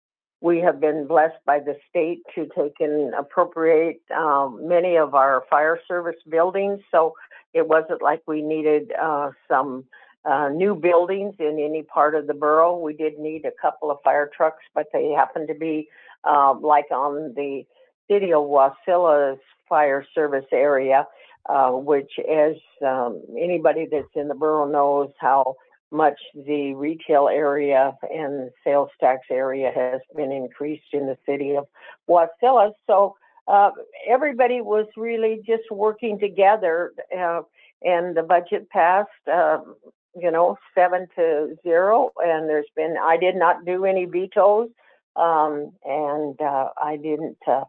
we 0.40 0.58
have 0.60 0.80
been 0.80 1.06
blessed 1.06 1.38
by 1.44 1.58
the 1.58 1.76
state 1.88 2.22
to 2.34 2.48
take 2.56 2.74
and 2.80 3.14
appropriate 3.14 4.00
um, 4.16 4.60
many 4.66 4.96
of 4.96 5.14
our 5.14 5.44
fire 5.50 5.78
service 5.86 6.20
buildings. 6.28 6.80
So 6.90 7.14
it 7.52 7.66
wasn't 7.68 8.02
like 8.02 8.22
we 8.26 8.42
needed 8.42 8.92
uh, 9.00 9.30
some 9.48 9.84
uh, 10.24 10.48
new 10.48 10.74
buildings 10.74 11.34
in 11.38 11.58
any 11.58 11.82
part 11.82 12.14
of 12.14 12.26
the 12.26 12.34
borough. 12.34 12.76
We 12.78 12.94
did 12.94 13.18
need 13.18 13.44
a 13.44 13.52
couple 13.60 13.90
of 13.90 13.98
fire 14.04 14.30
trucks, 14.34 14.62
but 14.74 14.86
they 14.92 15.10
happened 15.10 15.48
to 15.48 15.54
be 15.54 15.88
um, 16.24 16.62
like 16.62 16.90
on 16.90 17.34
the 17.34 17.64
city 18.10 18.32
of 18.32 18.42
Wasilla's 18.44 19.38
fire 19.68 20.04
service 20.14 20.46
area, 20.52 21.06
uh, 21.48 21.70
which, 21.70 22.12
as 22.18 22.56
um, 22.86 23.22
anybody 23.38 23.86
that's 23.90 24.14
in 24.14 24.28
the 24.28 24.34
borough 24.34 24.68
knows, 24.68 25.10
how 25.18 25.56
much 25.90 26.18
the 26.34 26.74
retail 26.74 27.28
area 27.28 27.96
and 28.12 28.50
sales 28.62 28.90
tax 29.00 29.22
area 29.30 29.72
has 29.74 30.00
been 30.14 30.30
increased 30.30 30.92
in 30.92 31.06
the 31.06 31.16
city 31.26 31.56
of 31.56 31.66
Wasilla. 32.08 32.72
So 32.86 33.16
uh, 33.48 33.70
everybody 34.08 34.60
was 34.60 34.86
really 34.96 35.42
just 35.44 35.64
working 35.70 36.18
together, 36.18 36.92
uh, 37.16 37.42
and 37.82 38.16
the 38.16 38.22
budget 38.22 38.68
passed. 38.70 39.08
Um, 39.32 39.74
you 40.20 40.30
know, 40.30 40.58
seven 40.74 41.06
to 41.14 41.56
zero, 41.62 42.10
and 42.18 42.48
there's 42.48 42.66
been. 42.74 42.96
I 43.00 43.16
did 43.16 43.36
not 43.36 43.64
do 43.64 43.84
any 43.84 44.06
vetoes. 44.06 44.68
Um, 45.16 45.72
and 45.84 46.40
uh, 46.40 46.68
I 46.82 46.96
didn't 46.96 47.38
uh, 47.46 47.64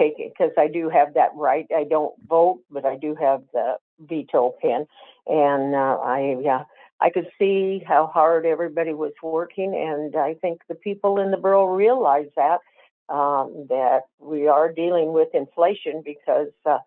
take 0.00 0.14
it 0.18 0.32
because 0.36 0.52
I 0.58 0.68
do 0.68 0.88
have 0.88 1.14
that 1.14 1.30
right. 1.34 1.66
I 1.74 1.84
don't 1.84 2.14
vote, 2.28 2.60
but 2.70 2.84
I 2.84 2.96
do 2.96 3.14
have 3.14 3.42
the 3.52 3.76
veto 4.00 4.54
pen. 4.60 4.86
And 5.26 5.74
uh, 5.74 5.98
I, 6.02 6.36
yeah, 6.42 6.64
I 7.00 7.10
could 7.10 7.28
see 7.38 7.82
how 7.86 8.06
hard 8.06 8.46
everybody 8.46 8.92
was 8.92 9.12
working. 9.22 9.74
And 9.74 10.16
I 10.16 10.34
think 10.34 10.60
the 10.68 10.74
people 10.74 11.18
in 11.18 11.30
the 11.30 11.36
borough 11.36 11.74
realize 11.74 12.28
that, 12.36 12.60
um, 13.08 13.66
that 13.68 14.02
we 14.18 14.48
are 14.48 14.72
dealing 14.72 15.12
with 15.12 15.28
inflation 15.34 16.02
because 16.04 16.48
uh, 16.66 16.78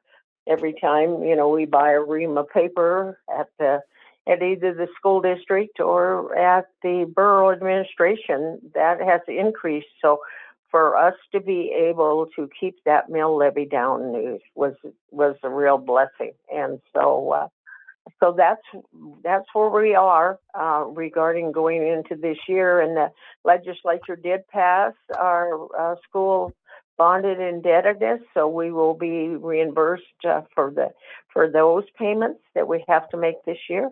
every 0.48 0.74
time, 0.74 1.24
you 1.24 1.36
know, 1.36 1.50
we 1.50 1.66
buy 1.66 1.92
a 1.92 2.02
ream 2.02 2.38
of 2.38 2.50
paper 2.50 3.20
at 3.30 3.48
the 3.60 3.82
at 4.28 4.42
either 4.42 4.74
the 4.74 4.88
school 4.96 5.22
district 5.22 5.80
or 5.80 6.36
at 6.36 6.68
the 6.82 7.12
borough 7.14 7.52
administration, 7.52 8.60
that 8.74 9.00
has 9.02 9.22
increased. 9.28 9.88
So 10.02 10.20
for 10.72 10.98
us 10.98 11.16
to 11.32 11.40
be 11.40 11.72
able 11.74 12.28
to 12.36 12.50
keep 12.60 12.84
that 12.86 13.10
mill 13.10 13.38
levy 13.38 13.66
down 13.66 14.40
was 14.56 14.74
was 15.12 15.36
a 15.44 15.50
real 15.50 15.78
blessing. 15.78 16.34
And 16.54 16.82
so 16.94 17.32
uh, 17.32 17.48
so 18.20 18.34
that's 18.38 18.62
that's 19.24 19.46
where 19.54 19.70
we 19.70 19.96
are 19.96 20.40
uh, 20.54 20.86
regarding 20.88 21.52
going 21.52 21.88
into 21.88 22.16
this 22.20 22.38
year. 22.48 22.82
And 22.82 22.96
the 22.96 23.12
legislature 23.44 24.16
did 24.16 24.48
pass 24.48 24.94
our 25.18 25.68
uh, 25.78 25.96
school 26.08 26.54
bonded 26.98 27.40
indebtedness, 27.40 28.22
so 28.34 28.48
we 28.48 28.72
will 28.72 28.94
be 28.94 29.28
reimbursed 29.30 30.04
uh, 30.28 30.42
for 30.54 30.72
the 30.72 30.90
for 31.32 31.50
those 31.50 31.84
payments 31.98 32.40
that 32.54 32.68
we 32.68 32.84
have 32.88 33.10
to 33.10 33.18
make 33.18 33.44
this 33.46 33.58
year, 33.70 33.90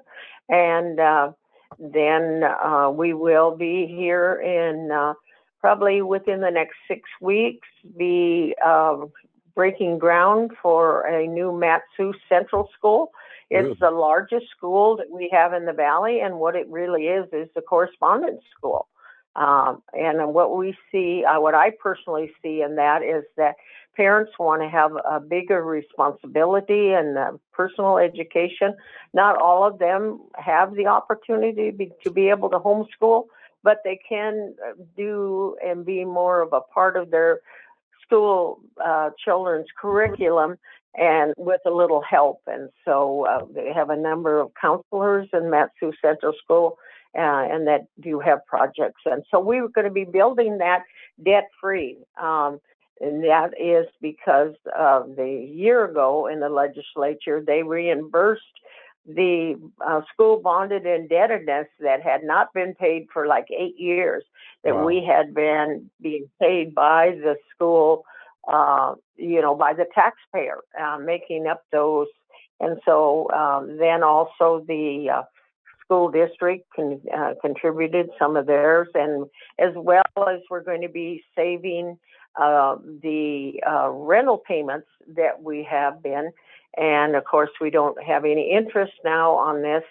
and 0.49 0.99
uh, 0.99 1.31
then 1.79 2.43
uh, 2.43 2.89
we 2.89 3.13
will 3.13 3.55
be 3.55 3.85
here 3.87 4.35
in 4.41 4.91
uh, 4.91 5.13
probably 5.59 6.01
within 6.01 6.41
the 6.41 6.51
next 6.51 6.75
six 6.87 7.01
weeks 7.21 7.67
be 7.97 8.55
um, 8.65 9.11
breaking 9.55 9.99
ground 9.99 10.51
for 10.61 11.01
a 11.07 11.27
new 11.27 11.51
Mat-Su 11.51 12.13
Central 12.27 12.69
School. 12.77 13.11
It's 13.49 13.79
the 13.79 13.91
largest 13.91 14.47
school 14.49 14.97
that 14.97 15.11
we 15.11 15.29
have 15.31 15.53
in 15.53 15.65
the 15.65 15.73
valley, 15.73 16.21
and 16.21 16.39
what 16.39 16.55
it 16.55 16.67
really 16.69 17.03
is 17.03 17.27
is 17.31 17.49
a 17.55 17.61
correspondence 17.61 18.41
school. 18.57 18.87
Um, 19.35 19.81
and 19.93 20.33
what 20.33 20.55
we 20.55 20.77
see, 20.91 21.23
uh, 21.25 21.39
what 21.39 21.55
I 21.55 21.71
personally 21.71 22.31
see 22.41 22.61
in 22.61 22.75
that 22.75 23.01
is 23.01 23.23
that 23.35 23.55
parents 23.95 24.31
want 24.37 24.61
to 24.61 24.69
have 24.69 24.91
a 25.09 25.19
bigger 25.19 25.63
responsibility 25.63 26.91
and 26.91 27.17
uh, 27.17 27.31
personal 27.51 27.97
education. 27.97 28.75
Not 29.13 29.37
all 29.37 29.65
of 29.65 29.79
them 29.79 30.21
have 30.35 30.75
the 30.75 30.87
opportunity 30.87 31.71
to 31.71 31.77
be, 31.77 31.91
to 32.03 32.11
be 32.11 32.29
able 32.29 32.49
to 32.49 32.59
homeschool, 32.59 33.25
but 33.63 33.77
they 33.83 33.99
can 34.07 34.55
uh, 34.63 34.73
do 34.95 35.55
and 35.65 35.85
be 35.85 36.05
more 36.05 36.41
of 36.41 36.53
a 36.53 36.61
part 36.61 36.95
of 36.95 37.11
their 37.11 37.39
school 38.03 38.59
uh, 38.83 39.09
children's 39.23 39.67
curriculum 39.79 40.57
and 40.95 41.33
with 41.37 41.61
a 41.65 41.71
little 41.71 42.01
help. 42.01 42.41
And 42.45 42.69
so 42.85 43.25
uh, 43.25 43.45
they 43.53 43.71
have 43.73 43.89
a 43.89 43.95
number 43.95 44.39
of 44.39 44.51
counselors 44.59 45.27
in 45.33 45.49
Mat-Su 45.49 45.93
Central 46.01 46.33
School, 46.43 46.77
uh, 47.17 47.47
and 47.51 47.67
that 47.67 47.85
do 47.99 48.19
have 48.19 48.45
projects. 48.45 49.01
And 49.05 49.23
so 49.29 49.39
we 49.39 49.61
were 49.61 49.69
going 49.69 49.85
to 49.85 49.91
be 49.91 50.05
building 50.05 50.57
that 50.59 50.83
debt 51.23 51.49
free. 51.59 51.97
Um, 52.21 52.59
and 53.01 53.23
that 53.23 53.51
is 53.59 53.87
because 54.01 54.53
uh, 54.77 55.03
the 55.15 55.49
year 55.51 55.85
ago 55.85 56.27
in 56.27 56.39
the 56.39 56.49
legislature, 56.49 57.43
they 57.45 57.63
reimbursed 57.63 58.41
the 59.05 59.59
uh, 59.85 60.01
school 60.13 60.39
bonded 60.39 60.85
indebtedness 60.85 61.67
that 61.81 62.01
had 62.01 62.23
not 62.23 62.53
been 62.53 62.73
paid 62.75 63.07
for 63.11 63.27
like 63.27 63.47
eight 63.51 63.77
years 63.77 64.23
that 64.63 64.75
wow. 64.75 64.85
we 64.85 65.03
had 65.03 65.33
been 65.33 65.89
being 66.01 66.29
paid 66.39 66.73
by 66.73 67.09
the 67.21 67.35
school 67.53 68.05
uh, 68.51 68.95
you 69.17 69.41
know, 69.41 69.55
by 69.55 69.73
the 69.73 69.85
taxpayer, 69.93 70.59
uh, 70.79 70.97
making 70.97 71.47
up 71.47 71.63
those. 71.71 72.07
And 72.59 72.79
so 72.85 73.29
um, 73.31 73.77
then 73.77 74.03
also 74.03 74.63
the 74.67 75.09
uh, 75.09 75.23
school 75.93 76.09
district 76.09 76.67
con- 76.75 77.01
uh, 77.15 77.33
contributed 77.41 78.09
some 78.17 78.35
of 78.35 78.45
theirs, 78.47 78.87
and 78.95 79.27
as 79.59 79.73
well 79.75 80.03
as 80.27 80.39
we're 80.49 80.63
going 80.63 80.81
to 80.81 80.89
be 80.89 81.23
saving 81.35 81.97
uh, 82.35 82.75
the 83.01 83.61
uh, 83.67 83.89
rental 83.89 84.37
payments 84.37 84.87
that 85.15 85.43
we 85.43 85.63
have 85.69 86.01
been. 86.01 86.31
And 86.77 87.15
of 87.15 87.25
course, 87.25 87.51
we 87.61 87.69
don't 87.69 88.01
have 88.01 88.25
any 88.25 88.51
interest 88.51 88.93
now 89.05 89.33
on 89.33 89.61
this. 89.61 89.83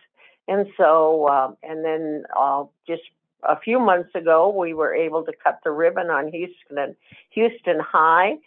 And 0.48 0.66
so, 0.76 1.26
uh, 1.26 1.52
and 1.62 1.84
then 1.84 2.24
uh, 2.36 2.64
just 2.86 3.02
a 3.44 3.58
few 3.58 3.78
months 3.78 4.10
ago, 4.16 4.48
we 4.48 4.74
were 4.74 4.92
able 4.92 5.22
to 5.24 5.32
cut 5.44 5.60
the 5.62 5.70
ribbon 5.70 6.10
on 6.10 6.32
Houston 6.32 6.96
Houston 7.30 7.78
High, 7.78 8.38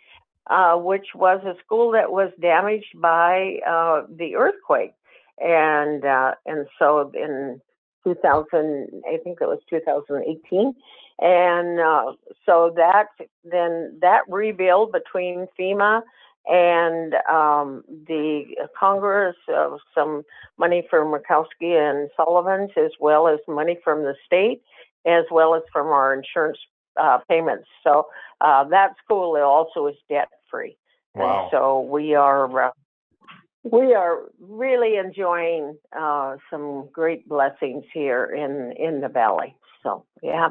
uh, 0.48 0.76
which 0.76 1.08
was 1.16 1.42
a 1.46 1.56
school 1.64 1.92
that 1.92 2.12
was 2.12 2.32
damaged 2.42 3.00
by 3.00 3.60
uh, 3.66 4.04
the 4.14 4.36
earthquake, 4.36 4.94
and 5.40 6.06
uh, 6.06 6.34
and 6.46 6.68
so 6.80 7.12
in 7.14 7.62
2000, 8.04 9.04
I 9.08 9.18
think 9.24 9.40
it 9.42 9.48
was 9.48 9.60
2018, 9.70 10.74
and 11.20 11.80
uh, 11.80 12.14
so 12.46 12.74
that 12.76 13.08
then 13.44 13.98
that 14.02 14.22
rebuild 14.28 14.92
between 14.92 15.48
FEMA 15.60 16.02
and 16.48 17.16
um, 17.30 17.84
the 18.08 18.44
Congress, 18.80 19.36
uh, 19.52 19.78
some 19.96 20.24
money 20.60 20.86
from 20.90 21.08
Murkowski 21.08 21.74
and 21.74 22.10
Sullivan's, 22.16 22.70
as 22.78 22.92
well 23.00 23.28
as 23.28 23.40
money 23.48 23.80
from 23.84 24.04
the 24.04 24.14
state 24.26 24.62
as 25.06 25.26
well 25.32 25.56
as 25.56 25.62
from 25.72 25.88
our 25.88 26.14
insurance 26.14 26.58
uh, 27.02 27.20
payments. 27.30 27.68
So 27.84 28.08
uh, 28.42 28.64
that 28.66 28.96
school 29.04 29.38
also 29.38 29.88
is 29.88 29.96
debt 30.10 30.30
free. 30.50 30.78
Wow. 31.14 31.44
And 31.44 31.52
so 31.52 31.80
we 31.82 32.16
are 32.16 32.68
uh, 32.68 32.72
we 33.72 33.96
are 33.96 34.32
really 34.40 34.98
enjoying 34.98 35.76
uh, 35.98 36.38
some 36.52 36.88
great 36.92 37.28
blessings 37.28 37.84
here 37.94 38.26
in 38.26 38.74
in 38.78 39.02
the 39.02 39.10
valley. 39.10 39.56
So 39.82 40.06
yeah. 40.22 40.50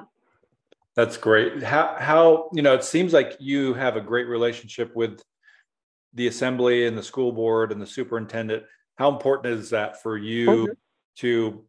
That's 0.97 1.17
great. 1.17 1.63
How 1.63 1.97
how 1.99 2.51
you 2.53 2.63
know 2.63 2.75
it 2.75 2.85
seems 2.85 3.13
like 3.13 3.37
you 3.39 3.75
have 3.75 3.97
a 3.97 4.01
great 4.01 4.27
relationship 4.27 4.95
with 4.95 5.23
the 6.13 6.27
assembly 6.27 6.87
and 6.87 6.97
the 6.97 7.03
school 7.03 7.33
board 7.33 7.73
and 7.73 7.81
the 7.81 7.87
superintendent. 7.87 8.65
How 8.97 9.11
important 9.11 9.59
is 9.59 9.71
that 9.71 10.03
for 10.03 10.17
you 10.17 10.49
mm-hmm. 10.49 10.73
to 11.17 11.65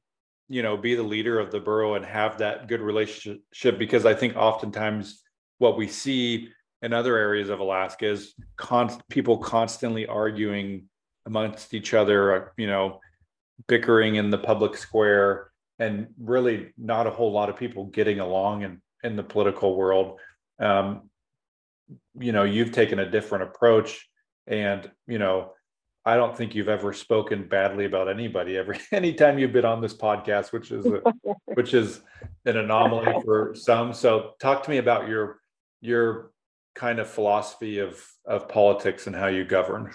you 0.47 0.63
know 0.63 0.77
be 0.77 0.95
the 0.95 1.03
leader 1.03 1.39
of 1.39 1.51
the 1.51 1.59
borough 1.59 1.95
and 1.95 2.05
have 2.05 2.37
that 2.37 2.67
good 2.67 2.81
relationship 2.81 3.79
because 3.79 4.05
i 4.05 4.13
think 4.13 4.35
oftentimes 4.35 5.23
what 5.57 5.75
we 5.75 5.87
see 5.87 6.49
in 6.83 6.93
other 6.93 7.17
areas 7.17 7.49
of 7.49 7.59
alaska 7.59 8.07
is 8.07 8.35
people 9.09 9.39
constantly 9.39 10.05
arguing 10.05 10.87
amongst 11.25 11.73
each 11.73 11.93
other 11.93 12.53
you 12.57 12.67
know 12.67 12.99
bickering 13.67 14.15
in 14.15 14.29
the 14.29 14.37
public 14.37 14.75
square 14.75 15.51
and 15.79 16.07
really 16.17 16.73
not 16.77 17.07
a 17.07 17.11
whole 17.11 17.31
lot 17.31 17.49
of 17.49 17.55
people 17.55 17.85
getting 17.85 18.19
along 18.19 18.63
in 18.63 18.81
in 19.03 19.15
the 19.15 19.23
political 19.23 19.75
world 19.75 20.19
um, 20.59 21.09
you 22.19 22.31
know 22.31 22.43
you've 22.43 22.71
taken 22.71 22.99
a 22.99 23.09
different 23.09 23.43
approach 23.43 24.09
and 24.47 24.89
you 25.07 25.19
know 25.19 25.51
I 26.07 26.17
don't 26.17 26.37
think 26.37 26.53
you've 26.53 26.69
ever 26.69 26.93
spoken 26.93 27.47
badly 27.47 27.85
about 27.85 28.07
anybody 28.07 28.57
every 28.57 28.79
anytime 28.91 29.39
you've 29.39 29.53
been 29.53 29.65
on 29.65 29.81
this 29.81 29.95
podcast, 29.95 30.51
which 30.53 30.71
is 30.71 30.85
a, 30.85 31.01
which 31.55 31.73
is 31.73 32.01
an 32.45 32.57
anomaly 32.57 33.21
for 33.25 33.55
some. 33.55 33.91
So 33.91 34.33
talk 34.39 34.63
to 34.63 34.69
me 34.69 34.77
about 34.77 35.07
your 35.07 35.39
your 35.81 36.31
kind 36.75 36.99
of 36.99 37.09
philosophy 37.09 37.79
of 37.79 38.05
of 38.25 38.47
politics 38.47 39.07
and 39.07 39.15
how 39.15 39.27
you 39.27 39.45
govern. 39.45 39.91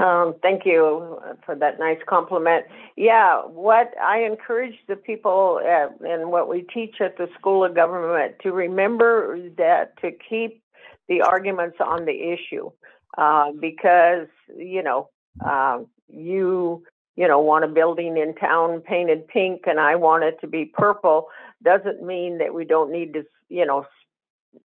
Um, 0.00 0.34
thank 0.40 0.64
you 0.64 1.20
for 1.44 1.54
that 1.56 1.78
nice 1.78 1.98
compliment. 2.08 2.64
Yeah, 2.96 3.42
what 3.42 3.92
I 4.02 4.22
encourage 4.22 4.76
the 4.88 4.96
people 4.96 5.60
at, 5.62 6.00
and 6.00 6.30
what 6.30 6.48
we 6.48 6.62
teach 6.62 6.96
at 7.00 7.18
the 7.18 7.28
School 7.38 7.64
of 7.64 7.74
Government 7.74 8.36
to 8.42 8.52
remember 8.52 9.38
that 9.58 10.00
to 10.00 10.10
keep 10.10 10.62
the 11.08 11.20
arguments 11.20 11.76
on 11.84 12.06
the 12.06 12.32
issue 12.32 12.70
uh, 13.18 13.52
because 13.60 14.28
you 14.56 14.82
know 14.82 15.10
uh, 15.44 15.80
you 16.08 16.82
you 17.16 17.28
know 17.28 17.40
want 17.40 17.64
a 17.64 17.68
building 17.68 18.16
in 18.16 18.34
town 18.36 18.80
painted 18.80 19.28
pink 19.28 19.62
and 19.66 19.78
I 19.78 19.96
want 19.96 20.24
it 20.24 20.40
to 20.40 20.46
be 20.46 20.64
purple 20.64 21.26
doesn't 21.62 22.02
mean 22.02 22.38
that 22.38 22.54
we 22.54 22.64
don't 22.64 22.90
need 22.90 23.12
to 23.14 23.24
you 23.50 23.66
know 23.66 23.84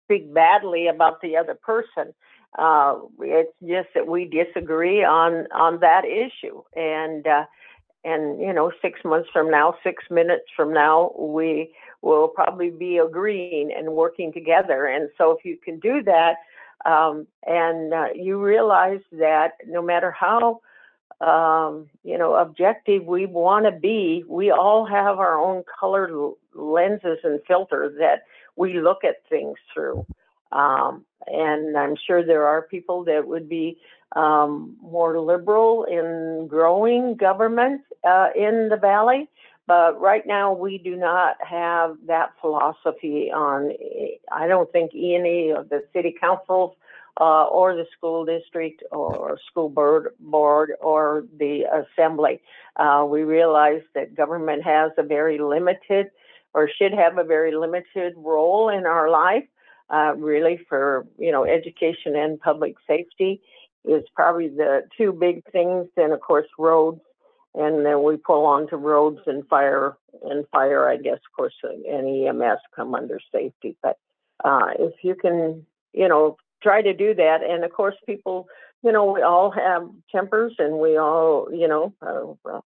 speak 0.06 0.34
badly 0.34 0.88
about 0.88 1.22
the 1.22 1.38
other 1.38 1.56
person. 1.56 2.14
Uh, 2.58 3.00
it's 3.22 3.54
just 3.62 3.90
that 3.96 4.08
we 4.08 4.26
disagree 4.26 5.04
on 5.04 5.48
on 5.52 5.80
that 5.80 6.06
issue 6.06 6.62
and. 6.76 7.28
Uh, 7.28 7.46
and 8.06 8.42
you 8.42 8.52
know, 8.52 8.70
six 8.82 9.00
months 9.06 9.30
from 9.32 9.50
now, 9.50 9.76
six 9.82 10.04
minutes 10.12 10.44
from 10.56 10.74
now, 10.74 11.14
we 11.18 11.74
will 12.02 12.28
probably 12.28 12.70
be 12.70 12.98
agreeing 12.98 13.72
and 13.72 13.94
working 13.94 14.34
together. 14.34 14.86
And 14.86 15.10
so, 15.18 15.32
if 15.32 15.46
you 15.46 15.58
can 15.58 15.80
do 15.80 16.04
that, 16.04 16.36
um, 16.86 17.28
and 17.46 17.94
uh, 17.94 18.08
you 18.14 18.42
realize 18.42 19.00
that 19.14 19.54
no 19.66 19.82
matter 19.82 20.12
how 20.12 20.60
um, 21.22 21.88
you 22.04 22.18
know 22.18 22.36
objective 22.36 23.06
we 23.06 23.26
want 23.26 23.66
to 23.66 23.72
be, 23.72 24.24
we 24.28 24.52
all 24.52 24.86
have 24.86 25.20
our 25.20 25.40
own 25.40 25.64
colored 25.80 26.12
lenses 26.54 27.20
and 27.24 27.40
filters 27.48 27.96
that 28.00 28.24
we 28.56 28.80
look 28.80 29.04
at 29.04 29.28
things 29.30 29.58
through. 29.74 30.06
Um, 30.52 31.06
and 31.28 31.78
I'm 31.78 31.96
sure 32.08 32.26
there 32.26 32.46
are 32.46 32.62
people 32.62 33.04
that 33.06 33.28
would 33.28 33.50
be 33.50 33.78
um, 34.16 34.76
more 34.82 35.20
liberal 35.20 35.86
in 35.86 36.48
growing 36.48 37.16
government 37.16 37.82
uh, 38.04 38.30
in 38.36 38.70
the 38.70 38.78
valley. 38.78 39.30
But 39.66 40.00
right 40.00 40.26
now, 40.28 40.52
we 40.52 40.78
do 40.78 40.96
not 40.96 41.38
have 41.40 41.96
that 42.08 42.34
philosophy 42.42 43.32
on, 43.34 43.72
I 44.32 44.48
don't 44.48 44.70
think 44.72 44.92
any 44.94 45.52
of 45.52 45.70
the 45.70 45.84
city 45.94 46.14
councils 46.20 46.76
uh, 47.20 47.46
or 47.46 47.76
the 47.76 47.86
school 47.96 48.26
district 48.26 48.84
or 48.92 49.40
school 49.50 49.70
board, 49.70 50.10
board 50.20 50.74
or 50.82 51.26
the 51.40 51.64
assembly. 51.64 52.42
Uh, 52.76 53.06
we 53.08 53.22
realize 53.22 53.82
that 53.96 54.16
government 54.16 54.64
has 54.64 54.92
a 54.98 55.04
very 55.04 55.38
limited 55.38 56.08
or 56.54 56.70
should 56.70 56.94
have 56.94 57.18
a 57.18 57.24
very 57.24 57.56
limited 57.56 58.14
role 58.18 58.70
in 58.70 58.86
our 58.86 59.10
life, 59.10 59.46
uh, 59.94 60.14
really 60.16 60.60
for, 60.68 61.06
you 61.18 61.32
know, 61.32 61.46
education 61.46 62.16
and 62.16 62.40
public 62.40 62.76
safety 62.88 63.42
is 63.86 64.04
probably 64.16 64.48
the 64.48 64.82
two 64.98 65.12
big 65.12 65.44
things. 65.52 65.88
Then, 65.96 66.12
of 66.12 66.22
course, 66.22 66.48
roads 66.58 67.02
and 67.56 67.86
then 67.86 68.04
we 68.04 68.18
pull 68.18 68.46
on 68.46 68.68
to 68.68 68.78
roads 68.78 69.20
and 69.26 69.48
fire 69.48 69.98
and 70.24 70.46
fire 70.52 70.90
i 70.90 70.98
guess 70.98 71.18
of 71.18 71.36
course 71.36 71.54
and 71.64 72.28
ems 72.28 72.60
come 72.76 72.96
under 72.96 73.20
safety 73.32 73.76
but 73.82 73.98
uh, 74.44 74.70
if 74.80 74.94
you 75.04 75.16
can 75.16 75.66
you 75.94 76.08
know 76.08 76.38
try 76.62 76.82
to 76.82 76.94
do 76.94 77.14
that 77.14 77.44
and 77.44 77.64
of 77.64 77.72
course 77.72 77.96
people 78.06 78.48
you 78.84 78.92
know 78.92 79.12
we 79.12 79.22
all 79.22 79.52
have 79.52 79.88
tempers 80.12 80.54
and 80.60 80.80
we 80.80 80.98
all 80.98 81.48
you 81.52 81.68
know 81.68 81.94
uh, 82.02 82.60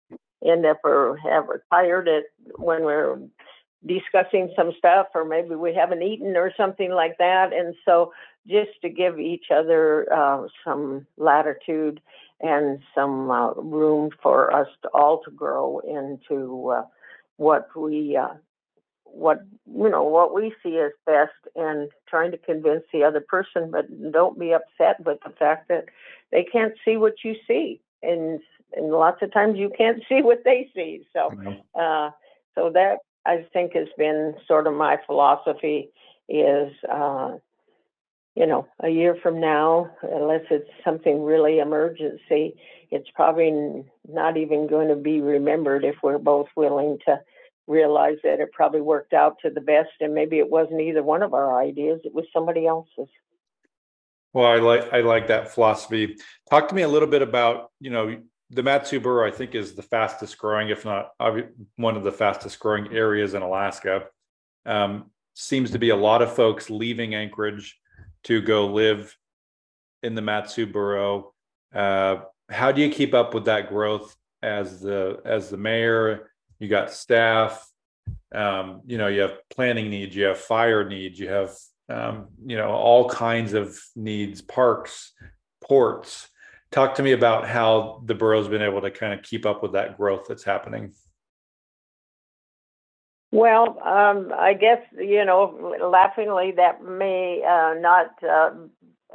end 0.46 0.66
up 0.66 0.80
or 0.84 1.16
have 1.16 1.48
retired 1.48 2.08
at 2.08 2.24
when 2.56 2.84
we're 2.84 3.18
discussing 3.86 4.52
some 4.56 4.72
stuff 4.78 5.08
or 5.14 5.24
maybe 5.24 5.54
we 5.54 5.74
haven't 5.74 6.02
eaten 6.02 6.36
or 6.36 6.52
something 6.56 6.90
like 6.92 7.18
that. 7.18 7.52
And 7.52 7.74
so 7.84 8.12
just 8.46 8.70
to 8.82 8.88
give 8.88 9.18
each 9.18 9.46
other 9.50 10.12
uh, 10.12 10.46
some 10.64 11.06
latitude 11.16 12.00
and 12.40 12.80
some 12.94 13.30
uh, 13.30 13.52
room 13.54 14.10
for 14.22 14.52
us 14.54 14.68
to 14.82 14.88
all 14.88 15.22
to 15.24 15.30
grow 15.30 15.80
into 15.80 16.70
uh, 16.70 16.84
what 17.36 17.68
we 17.76 18.16
uh, 18.16 18.34
what 19.04 19.40
you 19.66 19.88
know 19.88 20.02
what 20.02 20.34
we 20.34 20.52
see 20.62 20.78
as 20.78 20.92
best 21.06 21.32
and 21.54 21.90
trying 22.08 22.30
to 22.32 22.38
convince 22.38 22.82
the 22.92 23.04
other 23.04 23.20
person. 23.20 23.70
But 23.70 23.86
don't 24.12 24.38
be 24.38 24.52
upset 24.52 25.04
with 25.04 25.18
the 25.24 25.30
fact 25.30 25.68
that 25.68 25.86
they 26.32 26.44
can't 26.44 26.74
see 26.84 26.96
what 26.96 27.24
you 27.24 27.36
see. 27.46 27.80
And 28.02 28.40
and 28.74 28.90
lots 28.90 29.22
of 29.22 29.32
times 29.32 29.58
you 29.58 29.70
can't 29.76 30.02
see 30.08 30.20
what 30.22 30.42
they 30.44 30.70
see. 30.74 31.06
So 31.12 31.30
uh 31.80 32.10
so 32.54 32.70
that 32.74 32.98
i 33.26 33.44
think 33.52 33.74
has 33.74 33.88
been 33.96 34.34
sort 34.46 34.66
of 34.66 34.74
my 34.74 34.98
philosophy 35.06 35.90
is 36.28 36.72
uh 36.92 37.32
you 38.34 38.46
know, 38.46 38.66
a 38.80 38.88
year 38.88 39.16
from 39.22 39.40
now, 39.40 39.90
unless 40.02 40.42
it's 40.50 40.68
something 40.84 41.22
really 41.22 41.60
emergency, 41.60 42.56
it's 42.90 43.08
probably 43.14 43.84
not 44.08 44.37
even 44.37 44.66
going 44.66 44.88
to 44.88 44.96
be 44.96 45.20
remembered 45.20 45.84
if 45.84 45.96
we're 46.02 46.18
both 46.18 46.48
willing 46.56 46.98
to 47.06 47.20
realize 47.66 48.16
that 48.24 48.40
it 48.40 48.52
probably 48.52 48.80
worked 48.80 49.12
out 49.12 49.37
to 49.40 49.50
the 49.50 49.60
best 49.60 49.90
and 50.00 50.14
maybe 50.14 50.38
it 50.38 50.50
wasn't 50.50 50.80
either 50.80 51.02
one 51.02 51.22
of 51.22 51.32
our 51.32 51.60
ideas, 51.60 52.00
it 52.04 52.12
was 52.12 52.24
somebody 52.32 52.66
else's. 52.66 53.08
Well, 54.32 54.46
I 54.46 54.56
like 54.56 54.92
I 54.92 55.00
like 55.00 55.28
that 55.28 55.54
philosophy. 55.54 56.16
Talk 56.50 56.68
to 56.68 56.74
me 56.74 56.82
a 56.82 56.88
little 56.88 57.06
bit 57.06 57.22
about, 57.22 57.70
you 57.78 57.90
know, 57.90 58.20
the 58.54 58.62
Mat-Su 58.62 59.00
borough, 59.00 59.26
I 59.26 59.32
think, 59.32 59.54
is 59.54 59.74
the 59.74 59.82
fastest 59.82 60.38
growing, 60.38 60.68
if 60.68 60.84
not 60.84 61.10
one 61.76 61.96
of 61.96 62.04
the 62.04 62.12
fastest 62.12 62.58
growing 62.60 62.92
areas 62.92 63.34
in 63.34 63.42
Alaska. 63.42 64.04
Um, 64.64 65.10
seems 65.34 65.72
to 65.72 65.78
be 65.78 65.90
a 65.90 65.96
lot 65.96 66.22
of 66.22 66.34
folks 66.34 66.70
leaving 66.70 67.14
Anchorage 67.14 67.78
to 68.24 68.40
go 68.40 68.66
live 68.68 69.16
in 70.04 70.14
the 70.14 70.22
Mat-Su 70.22 70.66
borough. 70.66 71.34
Uh, 71.74 72.22
how 72.48 72.70
do 72.70 72.80
you 72.80 72.90
keep 72.90 73.12
up 73.12 73.34
with 73.34 73.46
that 73.46 73.68
growth 73.68 74.14
as 74.42 74.80
the 74.80 75.20
as 75.24 75.50
the 75.50 75.56
mayor? 75.56 76.30
You 76.60 76.68
got 76.68 76.92
staff. 76.92 77.68
Um, 78.32 78.82
you 78.86 78.98
know, 78.98 79.08
you 79.08 79.22
have 79.22 79.38
planning 79.50 79.90
needs, 79.90 80.14
you 80.14 80.24
have 80.24 80.38
fire 80.38 80.88
needs, 80.88 81.18
you 81.18 81.28
have 81.28 81.52
um, 81.88 82.28
you 82.46 82.56
know 82.56 82.70
all 82.70 83.08
kinds 83.08 83.52
of 83.52 83.76
needs, 83.96 84.40
parks, 84.42 85.12
ports. 85.62 86.28
Talk 86.74 86.96
to 86.96 87.04
me 87.04 87.12
about 87.12 87.46
how 87.46 88.02
the 88.04 88.16
borough's 88.16 88.48
been 88.48 88.60
able 88.60 88.80
to 88.80 88.90
kind 88.90 89.14
of 89.14 89.22
keep 89.22 89.46
up 89.46 89.62
with 89.62 89.70
that 89.74 89.96
growth 89.96 90.24
that's 90.28 90.42
happening. 90.42 90.92
Well, 93.30 93.78
um, 93.78 94.32
I 94.37 94.54
guess 94.54 94.80
you 94.98 95.24
know, 95.24 95.76
laughingly, 95.80 96.50
that 96.56 96.82
may 96.82 97.44
uh, 97.48 97.74
not 97.78 98.06
uh, 98.28 98.50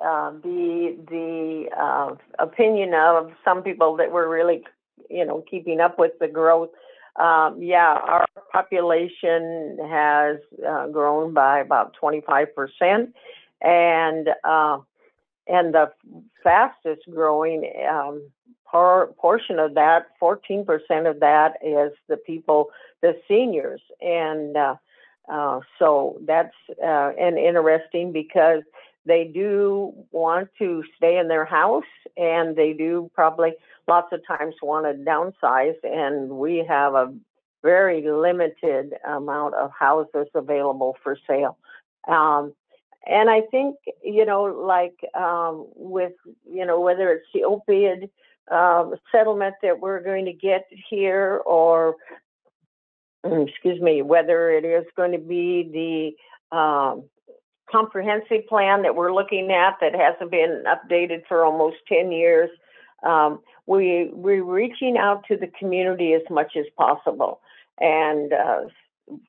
uh, 0.01 0.31
be 0.31 0.99
the 1.09 1.65
uh, 1.77 2.15
opinion 2.41 2.93
of 2.93 3.31
some 3.43 3.61
people 3.61 3.97
that 3.97 4.09
were 4.09 4.29
really, 4.29 4.63
you 5.09 5.25
know, 5.25 5.43
keeping 5.51 5.81
up 5.81 5.99
with 5.99 6.13
the 6.21 6.29
growth. 6.29 6.69
Um, 7.17 7.61
yeah, 7.61 7.99
our 8.01 8.25
population 8.53 9.77
has 9.89 10.37
uh, 10.65 10.87
grown 10.87 11.33
by 11.33 11.59
about 11.59 11.93
25 11.99 12.55
percent, 12.55 13.13
and 13.61 14.29
uh, 14.45 14.77
and 15.49 15.73
the 15.73 15.91
fastest 16.43 17.01
growing 17.09 17.71
um, 17.89 18.29
por- 18.69 19.07
portion 19.17 19.59
of 19.59 19.73
that, 19.75 20.07
14% 20.21 20.65
of 21.09 21.19
that 21.19 21.53
is 21.63 21.91
the 22.07 22.17
people, 22.17 22.69
the 23.01 23.19
seniors. 23.27 23.81
And 24.01 24.55
uh, 24.55 24.75
uh, 25.31 25.61
so 25.77 26.19
that's 26.25 26.55
uh, 26.83 27.11
and 27.19 27.37
interesting 27.37 28.11
because 28.11 28.63
they 29.05 29.25
do 29.25 29.93
want 30.11 30.49
to 30.59 30.83
stay 30.97 31.17
in 31.17 31.27
their 31.27 31.45
house 31.45 31.83
and 32.17 32.55
they 32.55 32.73
do 32.73 33.09
probably 33.13 33.53
lots 33.87 34.13
of 34.13 34.21
times 34.27 34.55
want 34.61 34.85
to 34.85 35.03
downsize. 35.03 35.75
And 35.83 36.29
we 36.29 36.63
have 36.67 36.93
a 36.93 37.13
very 37.63 38.07
limited 38.07 38.93
amount 39.07 39.55
of 39.55 39.71
houses 39.77 40.27
available 40.33 40.95
for 41.03 41.17
sale. 41.27 41.57
Um, 42.07 42.53
and 43.07 43.29
I 43.29 43.41
think, 43.41 43.77
you 44.03 44.25
know, 44.25 44.43
like 44.43 44.99
um, 45.15 45.67
with, 45.75 46.13
you 46.49 46.65
know, 46.65 46.79
whether 46.79 47.11
it's 47.11 47.27
the 47.33 47.41
opioid 47.41 48.09
um, 48.51 48.95
settlement 49.11 49.55
that 49.61 49.79
we're 49.79 50.01
going 50.01 50.25
to 50.25 50.33
get 50.33 50.65
here, 50.89 51.41
or 51.45 51.95
excuse 53.23 53.81
me, 53.81 54.01
whether 54.01 54.51
it 54.51 54.65
is 54.65 54.85
going 54.95 55.11
to 55.11 55.17
be 55.17 56.15
the 56.51 56.55
um, 56.55 57.03
comprehensive 57.71 58.47
plan 58.47 58.81
that 58.83 58.95
we're 58.95 59.13
looking 59.13 59.51
at 59.51 59.77
that 59.81 59.93
hasn't 59.95 60.31
been 60.31 60.63
updated 60.67 61.21
for 61.27 61.45
almost 61.45 61.77
10 61.87 62.11
years. 62.11 62.49
Um, 63.03 63.39
we, 63.65 64.09
we're 64.11 64.43
reaching 64.43 64.97
out 64.97 65.23
to 65.27 65.37
the 65.37 65.47
community 65.59 66.13
as 66.13 66.23
much 66.29 66.57
as 66.57 66.65
possible 66.75 67.39
and 67.79 68.33
uh, 68.33 68.61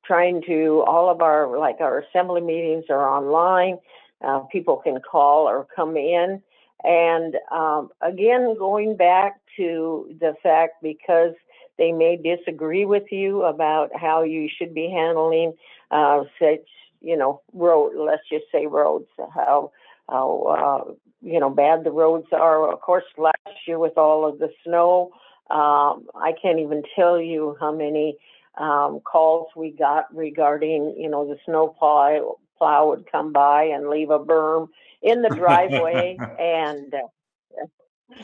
trying 0.05 0.43
to, 0.47 0.85
all 0.87 1.11
of 1.11 1.21
our, 1.21 1.59
like 1.59 1.77
our 1.81 2.01
assembly 2.01 2.40
meetings 2.40 2.85
are 2.90 3.09
online. 3.09 3.79
Uh, 4.23 4.40
people 4.53 4.77
can 4.77 5.01
call 5.01 5.49
or 5.49 5.66
come 5.75 5.97
in 5.97 6.43
and 6.85 7.37
um, 7.53 7.90
again, 8.01 8.57
going 8.59 8.97
back 8.97 9.40
to 9.57 10.14
the 10.21 10.35
fact 10.43 10.83
because 10.83 11.35
they 11.79 11.93
may 11.93 12.16
disagree 12.16 12.85
with 12.85 13.05
you 13.11 13.43
about 13.43 13.90
how 13.95 14.23
you 14.23 14.49
should 14.49 14.75
be 14.75 14.90
handling 14.90 15.55
uh, 15.90 16.25
such, 16.38 16.66
you 17.01 17.16
know, 17.16 17.43
road. 17.53 17.93
Let's 17.97 18.23
just 18.31 18.45
say 18.53 18.66
roads. 18.66 19.09
How 19.35 19.73
how 20.09 20.87
uh, 20.88 20.93
you 21.23 21.38
know 21.38 21.51
bad 21.51 21.85
the 21.85 21.90
roads 21.90 22.29
are. 22.33 22.71
Of 22.73 22.81
course, 22.81 23.05
last 23.19 23.37
year 23.66 23.79
with 23.79 23.99
all 23.99 24.27
of 24.27 24.38
the 24.38 24.51
snow, 24.64 25.11
um, 25.51 26.07
I 26.14 26.33
can't 26.40 26.61
even 26.61 26.83
tell 26.97 27.21
you 27.21 27.57
how 27.61 27.73
many 27.73 28.16
um, 28.59 29.01
calls 29.01 29.49
we 29.57 29.71
got 29.71 30.15
regarding, 30.15 30.95
you 30.99 31.09
know, 31.09 31.27
the 31.27 31.39
snow 31.45 31.69
plow 31.69 32.37
plow 32.59 32.89
would 32.89 33.11
come 33.11 33.33
by 33.33 33.65
and 33.65 33.89
leave 33.89 34.11
a 34.11 34.19
berm 34.19 34.69
in 35.03 35.23
the 35.23 35.31
driveway 35.31 36.17
and 36.39 36.95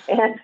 and 0.08 0.40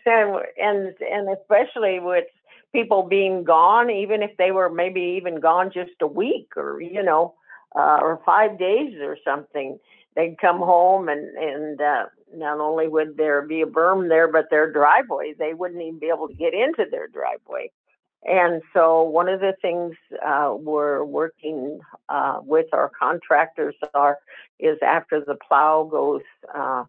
and 0.61 0.95
and 1.01 1.29
especially 1.39 1.99
with 2.01 2.25
people 2.73 3.03
being 3.03 3.45
gone 3.45 3.91
even 3.91 4.23
if 4.23 4.31
they 4.39 4.51
were 4.51 4.71
maybe 4.71 5.17
even 5.19 5.41
gone 5.41 5.71
just 5.73 5.91
a 6.01 6.07
week 6.07 6.53
or 6.57 6.81
you 6.81 7.03
know 7.03 7.35
uh, 7.77 7.99
or 8.01 8.21
five 8.25 8.59
days 8.59 8.95
or 9.01 9.17
something 9.25 9.79
they'd 10.17 10.39
come 10.41 10.59
home 10.59 11.09
and 11.09 11.37
and 11.37 11.81
uh, 11.81 12.05
not 12.35 12.61
only 12.61 12.89
would 12.89 13.17
there 13.17 13.43
be 13.43 13.61
a 13.61 13.67
berm 13.67 14.09
there 14.09 14.31
but 14.31 14.47
their 14.51 14.73
driveway 14.73 15.35
they 15.39 15.53
wouldn't 15.53 15.83
even 15.83 15.99
be 15.99 16.09
able 16.09 16.29
to 16.29 16.35
get 16.35 16.55
into 16.55 16.85
their 16.91 17.09
driveway 17.09 17.71
and 18.25 18.63
so 18.73 19.03
one 19.03 19.29
of 19.29 19.41
the 19.41 19.55
things 19.61 19.97
uh, 20.25 20.55
we're 20.57 21.05
working 21.05 21.81
uh, 22.09 22.39
with 22.43 22.67
our 22.73 22.91
contractors 22.99 23.75
are 23.95 24.19
is 24.61 24.79
after 24.83 25.21
the 25.21 25.37
plow 25.49 25.89
goes 25.91 26.23
uh, 26.55 26.85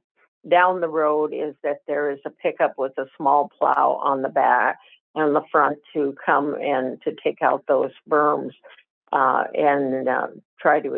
down 0.49 0.81
the 0.81 0.87
road 0.87 1.33
is 1.33 1.55
that 1.63 1.81
there 1.87 2.11
is 2.11 2.19
a 2.25 2.29
pickup 2.29 2.73
with 2.77 2.95
a 2.97 3.05
small 3.17 3.49
plow 3.57 3.99
on 4.03 4.21
the 4.21 4.29
back 4.29 4.77
and 5.15 5.35
the 5.35 5.43
front 5.51 5.79
to 5.93 6.15
come 6.23 6.55
and 6.55 7.01
to 7.01 7.15
take 7.23 7.41
out 7.41 7.63
those 7.67 7.91
berms 8.09 8.51
uh, 9.11 9.45
and 9.53 10.07
uh, 10.07 10.27
try 10.59 10.79
to 10.79 10.93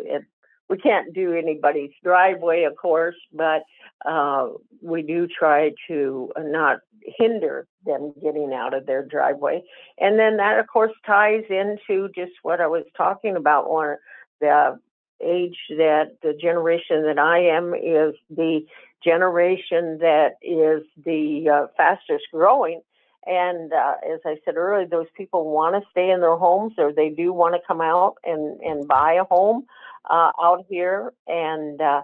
we 0.69 0.78
can't 0.78 1.13
do 1.13 1.34
anybody's 1.34 1.91
driveway, 2.04 2.63
of 2.63 2.75
course, 2.75 3.15
but 3.34 3.63
uh, 4.06 4.49
we 4.82 5.01
do 5.01 5.28
try 5.28 5.71
to 5.88 6.32
not 6.38 6.80
hinder 7.17 7.67
them 7.86 8.13
getting 8.21 8.51
out 8.54 8.73
of 8.73 8.86
their 8.86 9.04
driveway. 9.04 9.62
And 9.99 10.17
then 10.17 10.38
that, 10.38 10.60
of 10.60 10.67
course, 10.67 10.91
ties 11.06 11.43
into 11.49 12.10
just 12.15 12.32
what 12.41 12.62
I 12.62 12.67
was 12.67 12.84
talking 12.97 13.36
about. 13.36 13.69
One, 13.69 13.97
the 14.41 14.80
age 15.23 15.58
that 15.69 16.17
the 16.21 16.34
generation 16.34 17.04
that 17.04 17.19
I 17.19 17.39
am 17.39 17.73
is 17.73 18.15
the 18.30 18.65
generation 19.04 19.99
that 19.99 20.34
is 20.41 20.84
the 21.06 21.49
uh, 21.49 21.67
fastest 21.78 22.25
growing. 22.32 22.82
And 23.28 23.71
uh, 23.73 23.93
as 24.13 24.19
I 24.25 24.38
said 24.45 24.56
earlier, 24.56 24.88
those 24.88 25.08
people 25.15 25.51
want 25.51 25.75
to 25.75 25.89
stay 25.89 26.12
in 26.12 26.21
their 26.21 26.36
homes 26.36 26.73
or 26.78 26.91
they 26.91 27.10
do 27.10 27.34
want 27.34 27.56
to 27.56 27.62
come 27.67 27.82
out 27.82 28.15
and, 28.23 28.60
and 28.62 28.88
buy 28.88 29.13
a 29.13 29.23
home 29.23 29.65
uh, 30.09 30.31
out 30.41 30.65
here. 30.69 31.13
And 31.27 31.81
uh, 31.81 32.01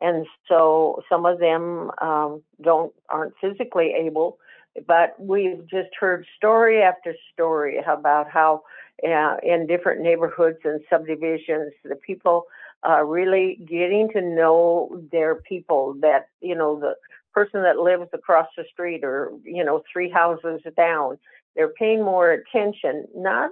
and 0.00 0.26
so 0.48 1.02
some 1.08 1.26
of 1.26 1.38
them 1.38 1.90
um, 2.00 2.42
don't 2.60 2.92
aren't 3.08 3.34
physically 3.40 3.94
able 3.98 4.38
but 4.86 5.14
we've 5.18 5.68
just 5.68 5.90
heard 5.98 6.26
story 6.36 6.82
after 6.82 7.14
story 7.32 7.78
about 7.86 8.30
how 8.30 8.62
uh, 9.06 9.36
in 9.42 9.66
different 9.66 10.00
neighborhoods 10.00 10.58
and 10.64 10.80
subdivisions 10.88 11.72
the 11.84 11.96
people 11.96 12.44
are 12.82 13.06
really 13.06 13.58
getting 13.68 14.08
to 14.12 14.20
know 14.20 15.02
their 15.10 15.36
people 15.36 15.94
that 16.00 16.28
you 16.40 16.54
know 16.54 16.78
the 16.78 16.94
person 17.32 17.62
that 17.62 17.78
lives 17.78 18.08
across 18.12 18.46
the 18.56 18.64
street 18.72 19.02
or 19.04 19.32
you 19.44 19.64
know 19.64 19.82
three 19.92 20.10
houses 20.10 20.60
down 20.76 21.18
they're 21.54 21.68
paying 21.68 22.02
more 22.02 22.32
attention 22.32 23.06
not 23.14 23.50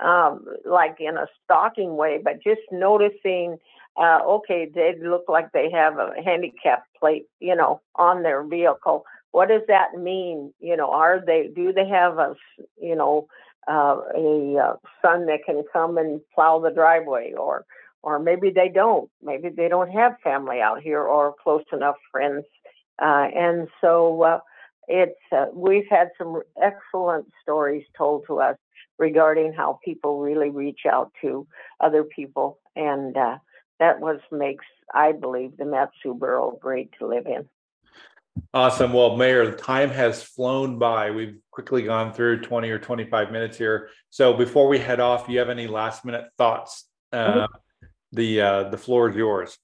um, 0.00 0.44
like 0.64 0.96
in 0.98 1.16
a 1.16 1.26
stalking 1.44 1.96
way 1.96 2.20
but 2.22 2.42
just 2.42 2.62
noticing 2.72 3.58
uh, 3.96 4.20
okay 4.26 4.68
they 4.74 4.94
look 5.00 5.24
like 5.28 5.52
they 5.52 5.70
have 5.70 5.98
a 5.98 6.12
handicap 6.24 6.84
plate 6.98 7.26
you 7.40 7.54
know 7.54 7.80
on 7.96 8.22
their 8.22 8.42
vehicle 8.42 9.04
what 9.34 9.48
does 9.48 9.62
that 9.66 9.94
mean? 9.98 10.54
You 10.60 10.76
know, 10.76 10.92
are 10.92 11.20
they 11.20 11.50
do 11.52 11.72
they 11.72 11.88
have 11.88 12.18
a 12.18 12.36
you 12.80 12.94
know 12.94 13.26
uh, 13.68 13.96
a 14.16 14.56
uh, 14.56 14.76
son 15.02 15.26
that 15.26 15.40
can 15.44 15.64
come 15.72 15.98
and 15.98 16.20
plow 16.32 16.60
the 16.60 16.70
driveway, 16.70 17.32
or 17.36 17.64
or 18.04 18.20
maybe 18.20 18.50
they 18.50 18.68
don't. 18.68 19.10
Maybe 19.20 19.48
they 19.48 19.68
don't 19.68 19.90
have 19.90 20.20
family 20.22 20.60
out 20.60 20.82
here 20.82 21.02
or 21.02 21.34
close 21.42 21.64
enough 21.72 21.96
friends, 22.12 22.44
uh, 23.02 23.26
and 23.34 23.66
so 23.80 24.22
uh, 24.22 24.38
it's 24.86 25.18
uh, 25.32 25.46
we've 25.52 25.88
had 25.90 26.10
some 26.16 26.40
excellent 26.62 27.26
stories 27.42 27.84
told 27.98 28.22
to 28.28 28.38
us 28.38 28.56
regarding 28.98 29.52
how 29.52 29.78
people 29.84 30.20
really 30.20 30.50
reach 30.50 30.80
out 30.90 31.12
to 31.20 31.46
other 31.80 32.04
people 32.04 32.58
and 32.76 33.16
uh, 33.16 33.38
that 33.80 34.00
was 34.00 34.20
makes 34.30 34.64
I 34.92 35.12
believe 35.12 35.56
the 35.56 35.64
Mat-Su 35.64 36.14
Borough 36.14 36.58
great 36.60 36.90
to 36.98 37.06
live 37.06 37.26
in. 37.26 37.48
Awesome. 38.52 38.92
Well, 38.92 39.16
Mayor, 39.16 39.52
time 39.52 39.90
has 39.90 40.22
flown 40.22 40.78
by. 40.78 41.10
We've 41.10 41.38
quickly 41.50 41.82
gone 41.82 42.12
through 42.12 42.42
20 42.42 42.70
or 42.70 42.78
25 42.78 43.30
minutes 43.30 43.56
here. 43.56 43.90
So 44.10 44.34
before 44.34 44.68
we 44.68 44.78
head 44.78 45.00
off, 45.00 45.26
do 45.26 45.32
you 45.32 45.38
have 45.38 45.50
any 45.50 45.66
last 45.66 46.04
minute 46.04 46.26
thoughts? 46.36 46.84
Uh, 47.12 47.46
mm-hmm. 47.46 47.54
The 48.12 48.40
uh, 48.40 48.68
the 48.70 48.78
floor 48.78 49.10
is 49.10 49.16
yours. 49.16 49.58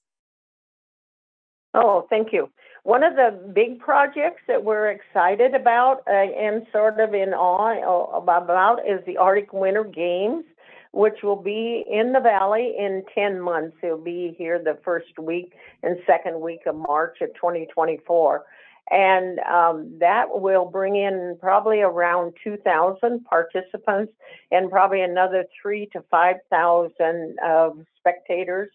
Oh, 1.74 2.06
thank 2.10 2.32
you. 2.32 2.50
One 2.82 3.02
of 3.02 3.14
the 3.14 3.38
big 3.52 3.78
projects 3.78 4.42
that 4.48 4.64
we're 4.64 4.90
excited 4.90 5.54
about 5.54 6.02
uh, 6.08 6.12
and 6.12 6.66
sort 6.72 6.98
of 6.98 7.12
in 7.12 7.34
awe 7.34 8.16
about 8.16 8.78
is 8.88 9.04
the 9.06 9.18
Arctic 9.18 9.52
Winter 9.52 9.84
Games, 9.84 10.44
which 10.92 11.22
will 11.22 11.40
be 11.40 11.84
in 11.90 12.12
the 12.12 12.20
valley 12.20 12.74
in 12.78 13.04
10 13.14 13.40
months. 13.40 13.76
It'll 13.82 13.98
be 13.98 14.34
here 14.38 14.58
the 14.58 14.78
first 14.82 15.18
week 15.18 15.52
and 15.82 15.98
second 16.06 16.40
week 16.40 16.60
of 16.66 16.74
March 16.74 17.18
of 17.20 17.28
2024. 17.34 18.44
And 18.90 19.38
um, 19.40 19.96
that 20.00 20.24
will 20.32 20.64
bring 20.64 20.96
in 20.96 21.36
probably 21.38 21.80
around 21.80 22.32
2,000 22.42 23.24
participants 23.24 24.12
and 24.50 24.70
probably 24.70 25.02
another 25.02 25.44
three 25.62 25.86
to 25.92 26.02
5,000 26.10 27.36
uh, 27.44 27.70
spectators 27.98 28.70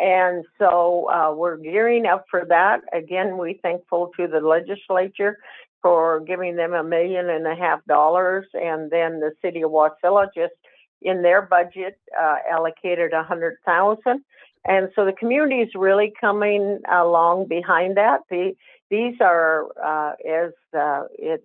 and 0.00 0.44
so 0.58 1.10
uh, 1.10 1.32
we're 1.34 1.56
gearing 1.56 2.06
up 2.06 2.24
for 2.30 2.44
that. 2.48 2.80
Again, 2.92 3.38
we 3.38 3.58
thankful 3.62 4.10
to 4.16 4.26
the 4.26 4.40
legislature 4.40 5.38
for 5.82 6.20
giving 6.20 6.56
them 6.56 6.74
a 6.74 6.82
million 6.82 7.28
and 7.30 7.46
a 7.46 7.54
half 7.54 7.84
dollars, 7.86 8.46
and 8.54 8.90
then 8.90 9.20
the 9.20 9.32
city 9.42 9.62
of 9.62 9.70
Wasilla 9.70 10.26
just 10.34 10.54
in 11.02 11.22
their 11.22 11.42
budget 11.42 11.98
uh, 12.20 12.36
allocated 12.50 13.12
a 13.12 13.22
hundred 13.22 13.58
thousand. 13.64 14.24
And 14.64 14.88
so 14.94 15.04
the 15.04 15.12
community 15.12 15.60
is 15.62 15.70
really 15.74 16.12
coming 16.20 16.80
along 16.92 17.46
behind 17.48 17.96
that. 17.96 18.20
The, 18.28 18.54
these 18.90 19.14
are 19.20 19.66
uh, 19.82 20.12
as 20.28 20.52
uh, 20.76 21.04
it 21.18 21.44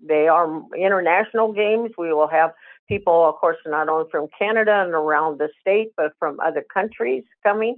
they 0.00 0.28
are 0.28 0.62
international 0.76 1.52
games. 1.52 1.90
We 1.96 2.12
will 2.12 2.28
have 2.28 2.52
people, 2.88 3.28
of 3.28 3.36
course, 3.36 3.56
not 3.66 3.88
only 3.88 4.08
from 4.10 4.28
Canada 4.38 4.82
and 4.84 4.92
around 4.92 5.38
the 5.38 5.48
state, 5.60 5.92
but 5.96 6.12
from 6.18 6.38
other 6.40 6.64
countries 6.72 7.24
coming. 7.42 7.76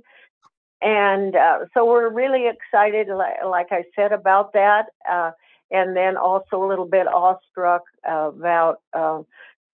And 0.81 1.35
uh, 1.35 1.61
so 1.75 1.85
we're 1.85 2.11
really 2.11 2.47
excited, 2.49 3.09
like, 3.09 3.69
I 3.73 3.85
said, 3.97 4.13
about 4.13 4.53
that. 4.53 4.87
Uh, 5.11 5.33
and 5.71 5.97
then 5.97 6.17
also 6.17 6.63
a 6.63 6.69
little 6.69 6.87
bit 6.87 7.07
awestruck 7.07 7.83
about, 8.05 8.81
uh, 8.93 9.23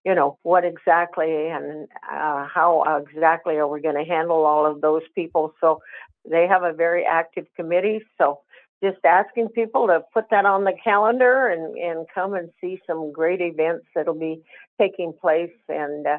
you 0.04 0.14
know, 0.14 0.38
what 0.42 0.64
exactly 0.64 1.48
and 1.48 1.88
uh, 2.10 2.46
how 2.46 3.02
exactly 3.06 3.56
are 3.56 3.68
we 3.68 3.80
going 3.80 3.94
to 3.94 4.04
handle 4.04 4.44
all 4.44 4.66
of 4.66 4.80
those 4.80 5.02
people. 5.14 5.54
So 5.60 5.80
they 6.28 6.46
have 6.46 6.62
a 6.62 6.72
very 6.72 7.04
active 7.04 7.46
committee. 7.54 8.02
So 8.18 8.40
just 8.84 9.04
asking 9.04 9.48
people 9.48 9.86
to 9.86 10.02
put 10.12 10.26
that 10.30 10.44
on 10.44 10.64
the 10.64 10.74
calendar 10.82 11.48
and, 11.48 11.76
and 11.78 12.06
come 12.14 12.34
and 12.34 12.50
see 12.60 12.78
some 12.86 13.12
great 13.12 13.40
events 13.40 13.86
that'll 13.94 14.14
be 14.14 14.42
taking 14.78 15.14
place. 15.18 15.56
And 15.68 16.06
uh, 16.06 16.18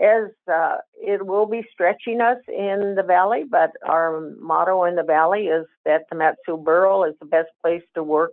as 0.00 0.30
uh, 0.52 0.76
it 0.94 1.26
will 1.26 1.46
be 1.46 1.62
stretching 1.72 2.20
us 2.20 2.38
in 2.48 2.94
the 2.96 3.02
valley, 3.02 3.44
but 3.48 3.70
our 3.86 4.20
motto 4.40 4.84
in 4.84 4.94
the 4.96 5.02
valley 5.02 5.44
is 5.46 5.66
that 5.84 6.02
the 6.10 6.16
Mat-Su 6.16 6.56
Borough 6.56 7.04
is 7.04 7.14
the 7.20 7.26
best 7.26 7.50
place 7.62 7.82
to 7.94 8.02
work, 8.02 8.32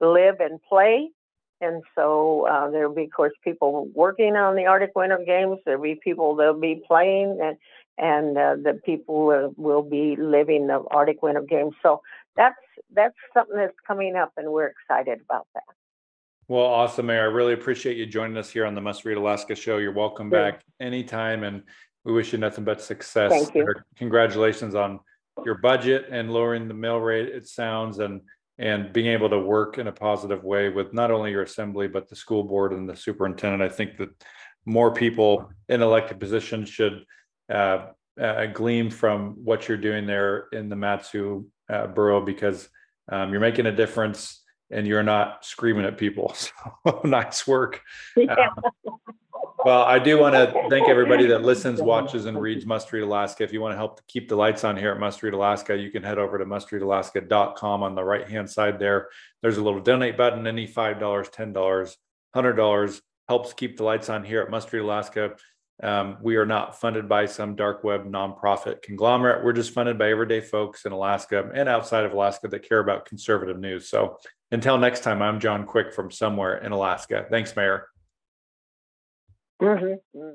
live, 0.00 0.38
and 0.40 0.60
play. 0.68 1.10
And 1.60 1.82
so 1.94 2.46
uh, 2.46 2.70
there 2.70 2.88
will 2.88 2.96
be, 2.96 3.04
of 3.04 3.12
course, 3.16 3.32
people 3.42 3.88
working 3.94 4.36
on 4.36 4.56
the 4.56 4.66
Arctic 4.66 4.92
Winter 4.94 5.22
Games. 5.24 5.58
There 5.64 5.78
will 5.78 5.94
be 5.94 6.00
people 6.02 6.36
that'll 6.36 6.60
be 6.60 6.82
playing, 6.86 7.38
and 7.42 7.56
and 7.98 8.36
uh, 8.36 8.56
the 8.56 8.80
people 8.84 9.26
will, 9.26 9.54
will 9.56 9.82
be 9.82 10.16
living 10.16 10.66
the 10.66 10.82
Arctic 10.90 11.22
Winter 11.22 11.42
Games. 11.42 11.74
So 11.82 12.02
that's 12.36 12.56
that's 12.92 13.14
something 13.32 13.56
that's 13.56 13.76
coming 13.86 14.16
up, 14.16 14.32
and 14.36 14.50
we're 14.50 14.66
excited 14.66 15.20
about 15.28 15.46
that. 15.54 15.62
Well, 16.48 16.64
awesome, 16.64 17.06
Mayor. 17.06 17.22
I 17.22 17.32
really 17.32 17.54
appreciate 17.54 17.96
you 17.96 18.06
joining 18.06 18.36
us 18.36 18.50
here 18.50 18.66
on 18.66 18.74
the 18.74 18.80
Must 18.80 19.04
Read 19.04 19.16
Alaska 19.16 19.54
show. 19.54 19.78
You're 19.78 19.92
welcome 19.92 20.28
back 20.28 20.62
anytime, 20.80 21.42
and 21.42 21.62
we 22.04 22.12
wish 22.12 22.32
you 22.32 22.38
nothing 22.38 22.64
but 22.64 22.82
success. 22.82 23.30
Thank 23.30 23.54
you. 23.54 23.74
Congratulations 23.96 24.74
on 24.74 25.00
your 25.44 25.56
budget 25.56 26.06
and 26.10 26.30
lowering 26.32 26.68
the 26.68 26.74
mill 26.74 26.98
rate. 26.98 27.28
It 27.28 27.46
sounds 27.46 27.98
and 27.98 28.20
and 28.58 28.92
being 28.92 29.08
able 29.08 29.28
to 29.28 29.38
work 29.38 29.78
in 29.78 29.88
a 29.88 29.92
positive 29.92 30.44
way 30.44 30.68
with 30.68 30.92
not 30.92 31.10
only 31.10 31.32
your 31.32 31.42
assembly 31.42 31.88
but 31.88 32.08
the 32.08 32.14
school 32.14 32.44
board 32.44 32.72
and 32.72 32.88
the 32.88 32.94
superintendent. 32.94 33.62
I 33.62 33.68
think 33.68 33.96
that 33.96 34.10
more 34.64 34.92
people 34.92 35.50
in 35.68 35.82
elected 35.82 36.20
positions 36.20 36.68
should 36.68 37.04
uh, 37.52 37.86
uh, 38.20 38.46
glean 38.46 38.90
from 38.90 39.36
what 39.44 39.68
you're 39.68 39.76
doing 39.76 40.06
there 40.06 40.48
in 40.52 40.68
the 40.68 40.76
Mat-Su 40.76 41.46
uh, 41.68 41.86
borough 41.88 42.24
because 42.24 42.68
um, 43.10 43.30
you're 43.30 43.40
making 43.40 43.66
a 43.66 43.72
difference 43.72 44.42
and 44.70 44.86
you're 44.86 45.02
not 45.02 45.44
screaming 45.44 45.84
at 45.84 45.98
people. 45.98 46.34
So 46.86 47.00
nice 47.04 47.46
work. 47.46 47.80
Yeah. 48.16 48.34
Um, 48.34 48.98
well, 49.64 49.82
I 49.82 49.98
do 49.98 50.18
want 50.18 50.34
to 50.34 50.68
thank 50.68 50.90
everybody 50.90 51.24
that 51.28 51.40
listens, 51.40 51.80
watches, 51.80 52.26
and 52.26 52.38
reads 52.38 52.66
Must 52.66 52.92
Read 52.92 53.02
Alaska. 53.02 53.44
If 53.44 53.52
you 53.54 53.62
want 53.62 53.72
to 53.72 53.76
help 53.76 54.06
keep 54.06 54.28
the 54.28 54.36
lights 54.36 54.62
on 54.62 54.76
here 54.76 54.90
at 54.90 55.00
Must 55.00 55.22
Read 55.22 55.32
Alaska, 55.32 55.74
you 55.74 55.90
can 55.90 56.02
head 56.02 56.18
over 56.18 56.36
to 56.36 56.44
mustreadalaska.com 56.44 57.82
on 57.82 57.94
the 57.94 58.04
right 58.04 58.28
hand 58.28 58.50
side 58.50 58.78
there. 58.78 59.08
There's 59.40 59.56
a 59.56 59.62
little 59.62 59.80
donate 59.80 60.18
button, 60.18 60.46
any 60.46 60.68
$5, 60.68 60.98
$10, 61.00 61.96
$100 62.36 63.00
helps 63.26 63.54
keep 63.54 63.78
the 63.78 63.84
lights 63.84 64.10
on 64.10 64.22
here 64.22 64.42
at 64.42 64.50
Must 64.50 64.70
Read 64.70 64.82
Alaska. 64.82 65.36
Um, 65.82 66.18
we 66.22 66.36
are 66.36 66.46
not 66.46 66.80
funded 66.80 67.08
by 67.08 67.26
some 67.26 67.56
dark 67.56 67.82
web 67.82 68.04
nonprofit 68.04 68.82
conglomerate. 68.82 69.44
We're 69.44 69.52
just 69.52 69.72
funded 69.72 69.98
by 69.98 70.10
everyday 70.10 70.40
folks 70.40 70.84
in 70.84 70.92
Alaska 70.92 71.50
and 71.52 71.68
outside 71.68 72.04
of 72.04 72.12
Alaska 72.12 72.48
that 72.48 72.68
care 72.68 72.78
about 72.78 73.06
conservative 73.06 73.58
news. 73.58 73.88
So 73.88 74.18
until 74.52 74.78
next 74.78 75.00
time, 75.00 75.20
I'm 75.20 75.40
John 75.40 75.66
Quick 75.66 75.92
from 75.92 76.10
somewhere 76.10 76.58
in 76.58 76.70
Alaska. 76.70 77.26
Thanks, 77.28 77.56
Mayor. 77.56 77.88
Mm-hmm. 79.60 80.30